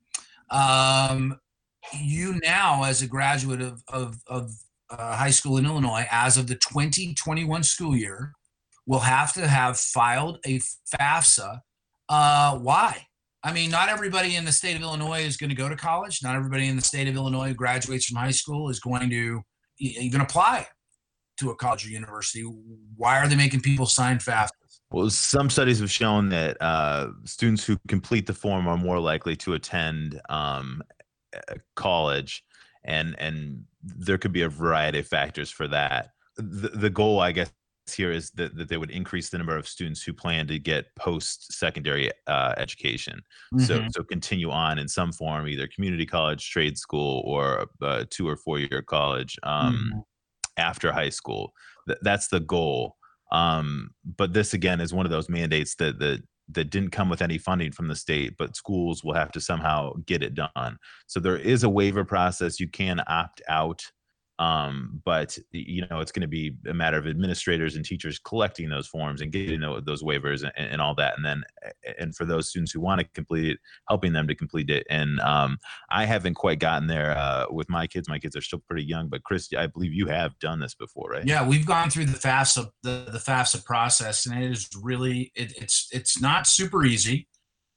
Um, 0.49 1.39
you 1.93 2.39
now, 2.43 2.83
as 2.83 3.03
a 3.03 3.07
graduate 3.07 3.61
of 3.61 3.83
of, 3.87 4.17
of 4.25 4.51
uh, 4.89 5.15
high 5.15 5.29
school 5.29 5.57
in 5.57 5.65
Illinois, 5.65 6.07
as 6.09 6.37
of 6.37 6.47
the 6.47 6.55
2021 6.55 7.61
school 7.63 7.95
year, 7.95 8.33
will 8.87 8.99
have 8.99 9.33
to 9.33 9.47
have 9.47 9.77
filed 9.77 10.39
a 10.45 10.59
FAFSA. 10.95 11.59
Uh, 12.09 12.57
why? 12.57 13.05
I 13.43 13.53
mean, 13.53 13.69
not 13.69 13.89
everybody 13.89 14.35
in 14.35 14.45
the 14.45 14.51
state 14.51 14.75
of 14.75 14.81
Illinois 14.81 15.23
is 15.23 15.37
going 15.37 15.49
to 15.49 15.55
go 15.55 15.69
to 15.69 15.75
college. 15.75 16.23
Not 16.23 16.35
everybody 16.35 16.67
in 16.67 16.75
the 16.75 16.81
state 16.81 17.07
of 17.07 17.15
Illinois 17.15 17.49
who 17.49 17.53
graduates 17.53 18.05
from 18.05 18.17
high 18.17 18.31
school 18.31 18.69
is 18.69 18.79
going 18.79 19.09
to 19.09 19.41
even 19.77 20.21
apply 20.21 20.67
to 21.39 21.51
a 21.51 21.55
college 21.55 21.85
or 21.85 21.89
university. 21.89 22.41
Why 22.95 23.19
are 23.19 23.27
they 23.27 23.35
making 23.35 23.61
people 23.61 23.85
sign 23.85 24.17
FAFSA? 24.17 24.49
Well, 24.89 25.09
some 25.09 25.49
studies 25.49 25.79
have 25.79 25.91
shown 25.91 26.29
that 26.29 26.57
uh, 26.61 27.09
students 27.25 27.65
who 27.65 27.77
complete 27.89 28.25
the 28.25 28.33
form 28.33 28.67
are 28.67 28.77
more 28.77 28.99
likely 28.99 29.35
to 29.37 29.53
attend 29.53 30.19
um, 30.29 30.81
college, 31.75 32.43
and 32.85 33.15
and 33.19 33.65
there 33.83 34.17
could 34.17 34.31
be 34.31 34.43
a 34.43 34.49
variety 34.49 34.99
of 34.99 35.07
factors 35.07 35.51
for 35.51 35.67
that. 35.67 36.11
The, 36.37 36.69
the 36.69 36.89
goal, 36.89 37.19
I 37.19 37.33
guess, 37.33 37.51
here 37.93 38.11
is 38.11 38.31
that, 38.31 38.55
that 38.57 38.69
they 38.69 38.77
would 38.77 38.91
increase 38.91 39.29
the 39.29 39.37
number 39.37 39.55
of 39.55 39.67
students 39.67 40.01
who 40.01 40.13
plan 40.13 40.47
to 40.47 40.59
get 40.59 40.93
post-secondary 40.95 42.11
uh, 42.27 42.53
education. 42.57 43.21
Mm-hmm. 43.53 43.65
So 43.65 43.87
so 43.91 44.03
continue 44.03 44.49
on 44.51 44.79
in 44.79 44.87
some 44.87 45.11
form, 45.11 45.47
either 45.47 45.67
community 45.67 46.05
college, 46.05 46.49
trade 46.49 46.77
school, 46.77 47.23
or 47.25 47.67
a 47.81 48.05
two 48.05 48.27
or 48.27 48.37
four 48.37 48.59
year 48.59 48.81
college 48.81 49.37
um, 49.43 49.73
mm-hmm. 49.75 49.99
after 50.57 50.91
high 50.91 51.09
school. 51.09 51.53
Th- 51.87 51.99
that's 52.01 52.27
the 52.27 52.39
goal. 52.39 52.95
Um, 53.31 53.91
but 54.17 54.33
this 54.33 54.53
again 54.53 54.79
is 54.81 54.93
one 54.93 55.05
of 55.05 55.11
those 55.11 55.29
mandates 55.29 55.75
that 55.75 55.99
that 55.99 56.23
that 56.49 56.69
didn't 56.69 56.91
come 56.91 57.09
with 57.09 57.21
any 57.21 57.37
funding 57.37 57.71
from 57.71 57.87
the 57.87 57.95
state, 57.95 58.35
but 58.37 58.55
schools 58.55 59.03
will 59.03 59.13
have 59.13 59.31
to 59.33 59.41
somehow 59.41 59.93
get 60.05 60.23
it 60.23 60.33
done. 60.33 60.77
So 61.05 61.19
there 61.19 61.37
is 61.37 61.63
a 61.63 61.69
waiver 61.69 62.05
process. 62.05 62.59
You 62.59 62.69
can 62.69 63.01
opt 63.07 63.41
out 63.49 63.83
Um, 64.39 65.01
but 65.03 65.37
you 65.51 65.83
know, 65.89 65.99
it's 65.99 66.11
going 66.11 66.21
to 66.21 66.27
be 66.27 66.55
a 66.67 66.73
matter 66.73 66.97
of 66.97 67.07
administrators 67.07 67.75
and 67.75 67.83
teachers 67.83 68.19
collecting 68.19 68.69
those 68.69 68.87
forms 68.87 69.21
and 69.21 69.31
getting 69.31 69.61
those 69.61 70.03
waivers 70.03 70.43
and, 70.43 70.51
and 70.55 70.81
all 70.81 70.93
that. 70.95 71.15
And 71.17 71.25
then, 71.25 71.43
and 71.97 72.15
for 72.15 72.25
those 72.25 72.49
students 72.49 72.71
who 72.71 72.79
want 72.79 72.99
to 72.99 73.07
complete 73.13 73.45
it, 73.45 73.59
helping 73.89 74.13
them 74.13 74.27
to 74.27 74.35
complete 74.35 74.69
it. 74.69 74.85
And 74.89 75.19
um, 75.21 75.57
I 75.89 76.05
haven't 76.05 76.35
quite 76.35 76.59
gotten 76.59 76.87
there 76.87 77.17
uh, 77.17 77.45
with 77.49 77.69
my 77.69 77.87
kids. 77.87 78.07
My 78.07 78.19
kids 78.19 78.35
are 78.35 78.41
still 78.41 78.61
pretty 78.67 78.85
young, 78.85 79.07
but 79.07 79.23
Chris, 79.23 79.49
I 79.57 79.67
believe 79.67 79.93
you 79.93 80.07
have 80.07 80.37
done 80.39 80.59
this 80.59 80.75
before, 80.75 81.09
right? 81.11 81.25
Yeah, 81.25 81.47
we've 81.47 81.65
gone 81.65 81.89
through 81.89 82.05
the 82.05 82.17
FAFSA 82.17 82.69
the, 82.83 83.05
the 83.11 83.19
FAFSA 83.19 83.65
process, 83.65 84.25
and 84.25 84.43
it 84.43 84.51
is 84.51 84.69
really 84.81 85.31
it, 85.35 85.53
it's 85.57 85.87
it's 85.91 86.21
not 86.21 86.47
super 86.47 86.85
easy. 86.85 87.27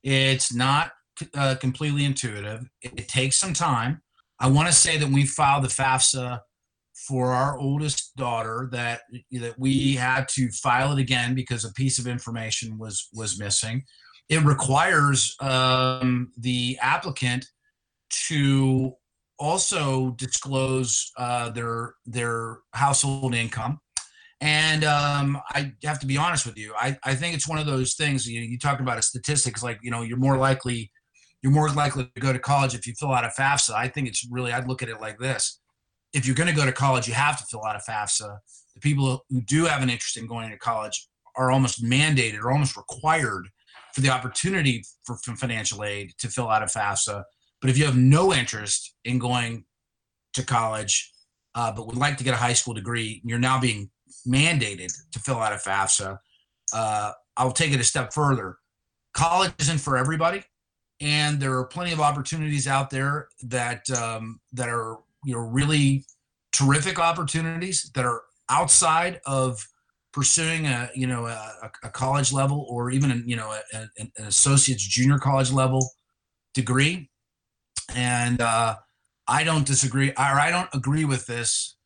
It's 0.03 0.53
not 0.53 0.92
uh, 1.35 1.55
completely 1.61 2.05
intuitive. 2.05 2.68
It, 2.83 2.92
it 3.01 3.09
takes 3.09 3.37
some 3.37 3.55
time. 3.55 4.03
I 4.38 4.49
want 4.49 4.68
to 4.68 4.75
say 4.75 4.96
that 4.96 5.09
we 5.09 5.27
filed 5.27 5.64
the 5.64 5.68
FAFSA 5.68 6.40
for 7.06 7.32
our 7.32 7.58
oldest 7.58 8.14
daughter 8.16 8.68
that 8.72 9.02
that 9.32 9.58
we 9.58 9.94
had 9.94 10.28
to 10.28 10.50
file 10.50 10.92
it 10.92 11.00
again 11.00 11.34
because 11.34 11.64
a 11.64 11.72
piece 11.72 11.98
of 11.98 12.06
information 12.06 12.78
was 12.78 13.08
was 13.12 13.38
missing. 13.38 13.82
It 14.28 14.42
requires 14.44 15.34
um, 15.40 16.30
the 16.38 16.78
applicant 16.80 17.46
to 18.28 18.94
also 19.38 20.10
disclose 20.12 21.10
uh, 21.16 21.50
their 21.50 21.94
their 22.06 22.58
household 22.74 23.34
income. 23.34 23.80
And 24.42 24.84
um, 24.84 25.38
I 25.50 25.72
have 25.84 26.00
to 26.00 26.06
be 26.06 26.16
honest 26.16 26.46
with 26.46 26.56
you. 26.56 26.72
I, 26.74 26.96
I 27.04 27.14
think 27.14 27.34
it's 27.34 27.48
one 27.48 27.58
of 27.58 27.66
those 27.66 27.94
things. 27.94 28.26
You, 28.26 28.40
you 28.40 28.58
talk 28.58 28.80
about 28.80 28.96
a 28.98 29.02
statistics 29.02 29.62
like 29.62 29.78
you 29.82 29.90
know 29.90 30.02
you're 30.02 30.18
more 30.18 30.36
likely 30.36 30.90
you're 31.42 31.52
more 31.52 31.70
likely 31.70 32.10
to 32.14 32.20
go 32.20 32.32
to 32.32 32.38
college 32.38 32.74
if 32.74 32.86
you 32.86 32.94
fill 32.98 33.12
out 33.12 33.24
a 33.24 33.28
FAFSA. 33.28 33.74
I 33.74 33.88
think 33.88 34.08
it's 34.08 34.26
really 34.30 34.52
I'd 34.52 34.68
look 34.68 34.82
at 34.82 34.88
it 34.88 35.00
like 35.00 35.18
this: 35.18 35.60
if 36.12 36.27
you're 36.27 36.37
going 36.37 36.49
to 36.49 36.55
go 36.55 36.66
to 36.66 36.73
college, 36.73 37.07
you 37.07 37.14
have 37.14 37.38
to 37.38 37.44
fill 37.51 37.64
out 37.64 37.77
a 37.77 37.90
FAFSA. 37.90 38.38
The 38.75 38.81
people 38.81 39.25
who 39.31 39.40
do 39.42 39.64
have 39.66 39.83
an 39.83 39.90
interest 39.90 40.16
in 40.16 40.27
going 40.27 40.51
to 40.51 40.59
college 40.59 41.09
are 41.37 41.51
almost 41.51 41.85
mandated 41.85 42.40
or 42.40 42.51
almost 42.51 42.77
required 42.77 43.49
for 43.94 44.01
the 44.01 44.11
opportunity 44.11 44.85
for, 45.05 45.16
financial 45.37 45.85
aid 45.85 46.12
to 46.18 46.29
fill 46.29 46.49
out 46.49 46.62
a 46.62 46.66
FAFSA. 46.66 47.25
But 47.61 47.70
if 47.70 47.79
you 47.79 47.85
have 47.85 47.96
no 47.96 48.33
interest 48.33 48.94
in 49.05 49.18
going 49.18 49.64
to 50.35 50.44
college, 50.44 51.12
uh, 51.55 51.73
but 51.73 51.87
would 51.87 51.96
like 51.96 52.16
to 52.18 52.25
get 52.25 52.35
a 52.35 52.38
high 52.38 52.53
school 52.53 52.75
degree, 52.75 53.20
you're 53.25 53.38
now 53.38 53.61
being 53.61 53.90
mandated 54.27 54.92
to 55.12 55.18
fill 55.20 55.38
out 55.38 55.53
a 55.53 55.57
FAFSA. 55.57 56.18
Uh, 56.73 57.12
I'll 57.37 57.53
take 57.53 57.73
it 57.73 57.81
a 57.81 57.85
step 57.85 58.12
further. 58.12 58.57
College 59.12 59.53
isn't 59.59 59.79
for 59.79 59.96
everybody, 59.96 60.44
and 61.01 61.40
there 61.40 61.55
are 61.55 61.64
plenty 61.64 61.92
of 61.92 62.01
opportunities 62.01 62.68
out 62.68 62.90
there 62.90 63.29
that 63.42 63.90
um, 63.90 64.40
that 64.53 64.68
are 64.68 64.99
you 65.24 65.35
know 65.35 65.40
really 65.40 66.04
terrific 66.52 66.98
opportunities 66.98 67.90
that 67.94 68.04
are 68.04 68.22
outside 68.48 69.20
of 69.26 69.66
pursuing 70.12 70.66
a 70.66 70.90
you 70.94 71.06
know 71.06 71.26
a, 71.26 71.70
a 71.83 71.88
college 71.88 72.33
level 72.33 72.66
or 72.68 72.90
even 72.90 73.11
a, 73.11 73.16
you 73.16 73.37
know 73.37 73.52
a, 73.52 73.76
a, 73.76 73.88
an 73.98 74.11
associate's 74.26 74.83
junior 74.83 75.18
college 75.18 75.52
level 75.52 75.90
degree. 76.54 77.09
And 77.94 78.40
uh, 78.40 78.76
i 79.26 79.44
don't 79.44 79.66
disagree 79.66 80.11
or 80.11 80.14
i 80.18 80.50
don't 80.50 80.68
agree 80.74 81.04
with 81.04 81.26
this 81.26 81.76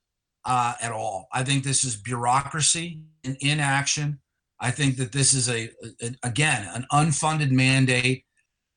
uh, 0.47 0.75
at 0.83 0.93
all. 0.93 1.27
I 1.33 1.43
think 1.43 1.65
this 1.65 1.85
is 1.85 1.97
bureaucracy 1.97 3.01
and 3.25 3.37
inaction 3.41 4.21
i 4.61 4.71
think 4.71 4.97
that 4.97 5.13
this 5.13 5.35
is 5.35 5.49
a, 5.49 5.71
a 6.03 6.15
again 6.23 6.69
an 6.75 6.87
unfunded 6.93 7.51
mandate. 7.51 8.25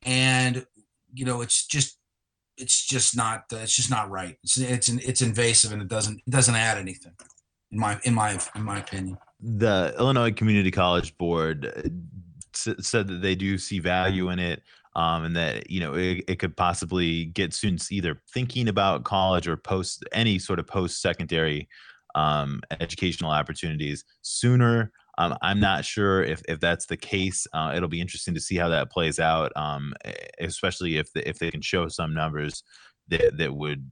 And 0.03 0.65
you 1.13 1.25
know 1.25 1.41
it's 1.41 1.65
just 1.65 1.97
it's 2.57 2.85
just 2.85 3.15
not 3.15 3.45
uh, 3.53 3.57
it's 3.57 3.75
just 3.75 3.89
not 3.89 4.09
right. 4.09 4.37
It's 4.43 4.57
it's 4.57 4.89
it's 4.89 5.21
invasive 5.21 5.71
and 5.71 5.81
it 5.81 5.87
doesn't 5.87 6.19
it 6.25 6.29
doesn't 6.29 6.55
add 6.55 6.77
anything 6.77 7.13
in 7.71 7.79
my 7.79 7.99
in 8.03 8.13
my 8.13 8.39
in 8.55 8.63
my 8.63 8.79
opinion. 8.79 9.17
The 9.39 9.93
Illinois 9.97 10.31
Community 10.31 10.71
College 10.71 11.17
Board 11.17 11.65
uh, 11.65 12.73
said 12.81 13.07
that 13.07 13.21
they 13.21 13.35
do 13.35 13.57
see 13.57 13.79
value 13.79 14.29
in 14.29 14.39
it. 14.39 14.63
Um, 14.95 15.25
and 15.25 15.35
that 15.35 15.69
you 15.69 15.79
know 15.79 15.93
it, 15.93 16.23
it 16.27 16.39
could 16.39 16.57
possibly 16.57 17.25
get 17.25 17.53
students 17.53 17.91
either 17.91 18.19
thinking 18.33 18.67
about 18.67 19.03
college 19.03 19.47
or 19.47 19.55
post 19.55 20.03
any 20.11 20.39
sort 20.39 20.57
of 20.57 20.65
post 20.65 21.03
secondary 21.03 21.69
um, 22.15 22.61
educational 22.79 23.29
opportunities 23.29 24.03
sooner 24.23 24.91
um, 25.17 25.35
I'm 25.41 25.59
not 25.59 25.83
sure 25.83 26.23
if, 26.23 26.41
if 26.47 26.59
that's 26.59 26.85
the 26.85 26.97
case. 26.97 27.47
Uh, 27.53 27.73
it'll 27.75 27.89
be 27.89 28.01
interesting 28.01 28.33
to 28.35 28.39
see 28.41 28.55
how 28.55 28.69
that 28.69 28.91
plays 28.91 29.19
out, 29.19 29.51
um, 29.55 29.93
especially 30.39 30.97
if 30.97 31.11
the, 31.13 31.27
if 31.27 31.39
they 31.39 31.49
can 31.49 31.61
show 31.61 31.87
some 31.87 32.13
numbers 32.13 32.63
that 33.07 33.37
that 33.37 33.55
would 33.55 33.91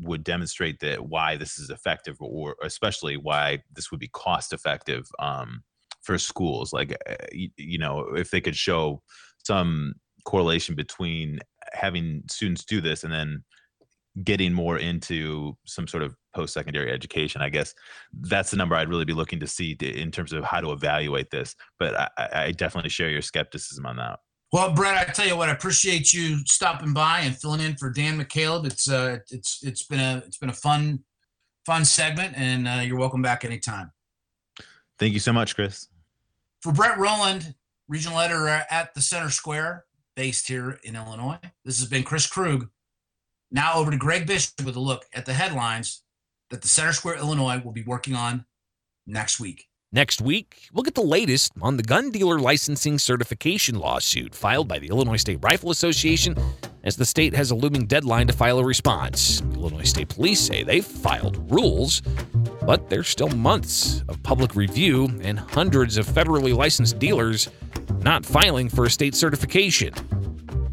would 0.00 0.22
demonstrate 0.22 0.78
that 0.80 1.08
why 1.08 1.36
this 1.36 1.58
is 1.58 1.70
effective, 1.70 2.16
or 2.20 2.54
especially 2.62 3.16
why 3.16 3.62
this 3.74 3.90
would 3.90 4.00
be 4.00 4.08
cost 4.08 4.52
effective 4.52 5.08
um, 5.18 5.62
for 6.02 6.18
schools. 6.18 6.72
Like 6.72 6.96
you, 7.32 7.48
you 7.56 7.78
know, 7.78 8.00
if 8.14 8.30
they 8.30 8.40
could 8.40 8.56
show 8.56 9.02
some 9.44 9.94
correlation 10.24 10.74
between 10.74 11.40
having 11.72 12.22
students 12.28 12.64
do 12.64 12.80
this 12.80 13.04
and 13.04 13.12
then 13.12 13.42
getting 14.24 14.52
more 14.52 14.78
into 14.78 15.56
some 15.66 15.86
sort 15.86 16.02
of 16.02 16.14
post-secondary 16.38 16.92
education 16.92 17.42
i 17.42 17.48
guess 17.48 17.74
that's 18.20 18.52
the 18.52 18.56
number 18.56 18.76
i'd 18.76 18.88
really 18.88 19.04
be 19.04 19.12
looking 19.12 19.40
to 19.40 19.46
see 19.48 19.72
in 19.80 20.12
terms 20.12 20.32
of 20.32 20.44
how 20.44 20.60
to 20.60 20.70
evaluate 20.70 21.30
this 21.30 21.56
but 21.80 21.96
i, 21.96 22.28
I 22.32 22.52
definitely 22.52 22.90
share 22.90 23.10
your 23.10 23.22
skepticism 23.22 23.84
on 23.86 23.96
that. 23.96 24.20
Well 24.52 24.72
brett 24.72 24.96
i 24.96 25.10
tell 25.10 25.26
you 25.26 25.36
what 25.36 25.48
i 25.48 25.52
appreciate 25.52 26.14
you 26.14 26.38
stopping 26.46 26.94
by 26.94 27.20
and 27.20 27.36
filling 27.36 27.60
in 27.60 27.74
for 27.74 27.90
dan 27.90 28.20
mccaleb 28.20 28.66
it's 28.66 28.88
uh 28.88 29.18
it's 29.30 29.58
it's 29.64 29.82
been 29.82 29.98
a 29.98 30.22
it's 30.24 30.36
been 30.38 30.48
a 30.48 30.54
fun 30.54 31.00
fun 31.66 31.84
segment 31.84 32.34
and 32.36 32.68
uh, 32.68 32.80
you're 32.84 32.98
welcome 32.98 33.20
back 33.20 33.44
anytime. 33.44 33.90
Thank 35.00 35.12
you 35.12 35.20
so 35.20 35.32
much 35.32 35.56
chris. 35.56 35.88
For 36.62 36.72
brett 36.72 36.98
rowland 36.98 37.56
regional 37.88 38.20
editor 38.20 38.46
at 38.48 38.94
the 38.94 39.00
center 39.00 39.30
square 39.30 39.86
based 40.14 40.46
here 40.46 40.78
in 40.84 40.94
illinois 40.94 41.40
this 41.64 41.80
has 41.80 41.88
been 41.88 42.04
chris 42.04 42.28
krug. 42.28 42.68
Now 43.50 43.74
over 43.74 43.90
to 43.90 43.96
Greg 43.96 44.26
Bishop 44.26 44.62
with 44.64 44.76
a 44.76 44.80
look 44.80 45.06
at 45.14 45.24
the 45.24 45.32
headlines 45.32 46.02
that 46.50 46.62
the 46.62 46.68
Center 46.68 46.92
Square, 46.92 47.16
Illinois 47.16 47.60
will 47.64 47.72
be 47.72 47.82
working 47.82 48.14
on 48.14 48.44
next 49.06 49.40
week. 49.40 49.68
Next 49.90 50.20
week, 50.20 50.68
we'll 50.72 50.82
get 50.82 50.94
the 50.94 51.00
latest 51.00 51.52
on 51.62 51.78
the 51.78 51.82
gun 51.82 52.10
dealer 52.10 52.38
licensing 52.38 52.98
certification 52.98 53.78
lawsuit 53.78 54.34
filed 54.34 54.68
by 54.68 54.78
the 54.78 54.88
Illinois 54.88 55.16
State 55.16 55.38
Rifle 55.40 55.70
Association 55.70 56.36
as 56.84 56.96
the 56.96 57.06
state 57.06 57.34
has 57.34 57.50
a 57.50 57.54
looming 57.54 57.86
deadline 57.86 58.26
to 58.26 58.34
file 58.34 58.58
a 58.58 58.64
response. 58.64 59.40
Illinois 59.54 59.84
State 59.84 60.10
Police 60.10 60.40
say 60.40 60.62
they've 60.62 60.84
filed 60.84 61.50
rules, 61.50 62.02
but 62.66 62.90
there's 62.90 63.08
still 63.08 63.30
months 63.30 64.04
of 64.08 64.22
public 64.22 64.54
review 64.54 65.08
and 65.22 65.38
hundreds 65.38 65.96
of 65.96 66.06
federally 66.06 66.54
licensed 66.54 66.98
dealers 66.98 67.48
not 68.02 68.26
filing 68.26 68.68
for 68.68 68.84
a 68.84 68.90
state 68.90 69.14
certification. 69.14 69.94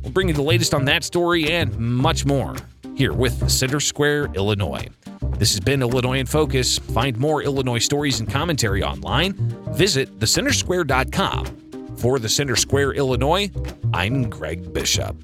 We'll 0.04 0.12
bring 0.12 0.28
you 0.28 0.34
the 0.34 0.42
latest 0.42 0.74
on 0.74 0.84
that 0.86 1.06
story 1.06 1.50
and 1.52 1.78
much 1.80 2.26
more 2.26 2.56
here 2.96 3.14
with 3.14 3.50
Center 3.50 3.80
Square, 3.80 4.32
Illinois. 4.36 4.88
This 5.38 5.52
has 5.52 5.60
been 5.60 5.82
Illinois 5.82 6.20
in 6.20 6.26
Focus. 6.26 6.78
Find 6.80 7.18
more 7.18 7.44
Illinois 7.44 7.80
stories 7.80 8.20
and 8.20 8.30
commentary 8.30 8.84
online. 8.84 9.34
Visit 9.74 10.20
thecentersquare.com. 10.20 11.46
For 11.98 12.20
the 12.20 12.30
Center 12.30 12.56
Square, 12.56 12.94
Illinois, 12.94 13.50
I'm 13.94 14.30
Greg 14.30 14.74
Bishop. 14.74 15.16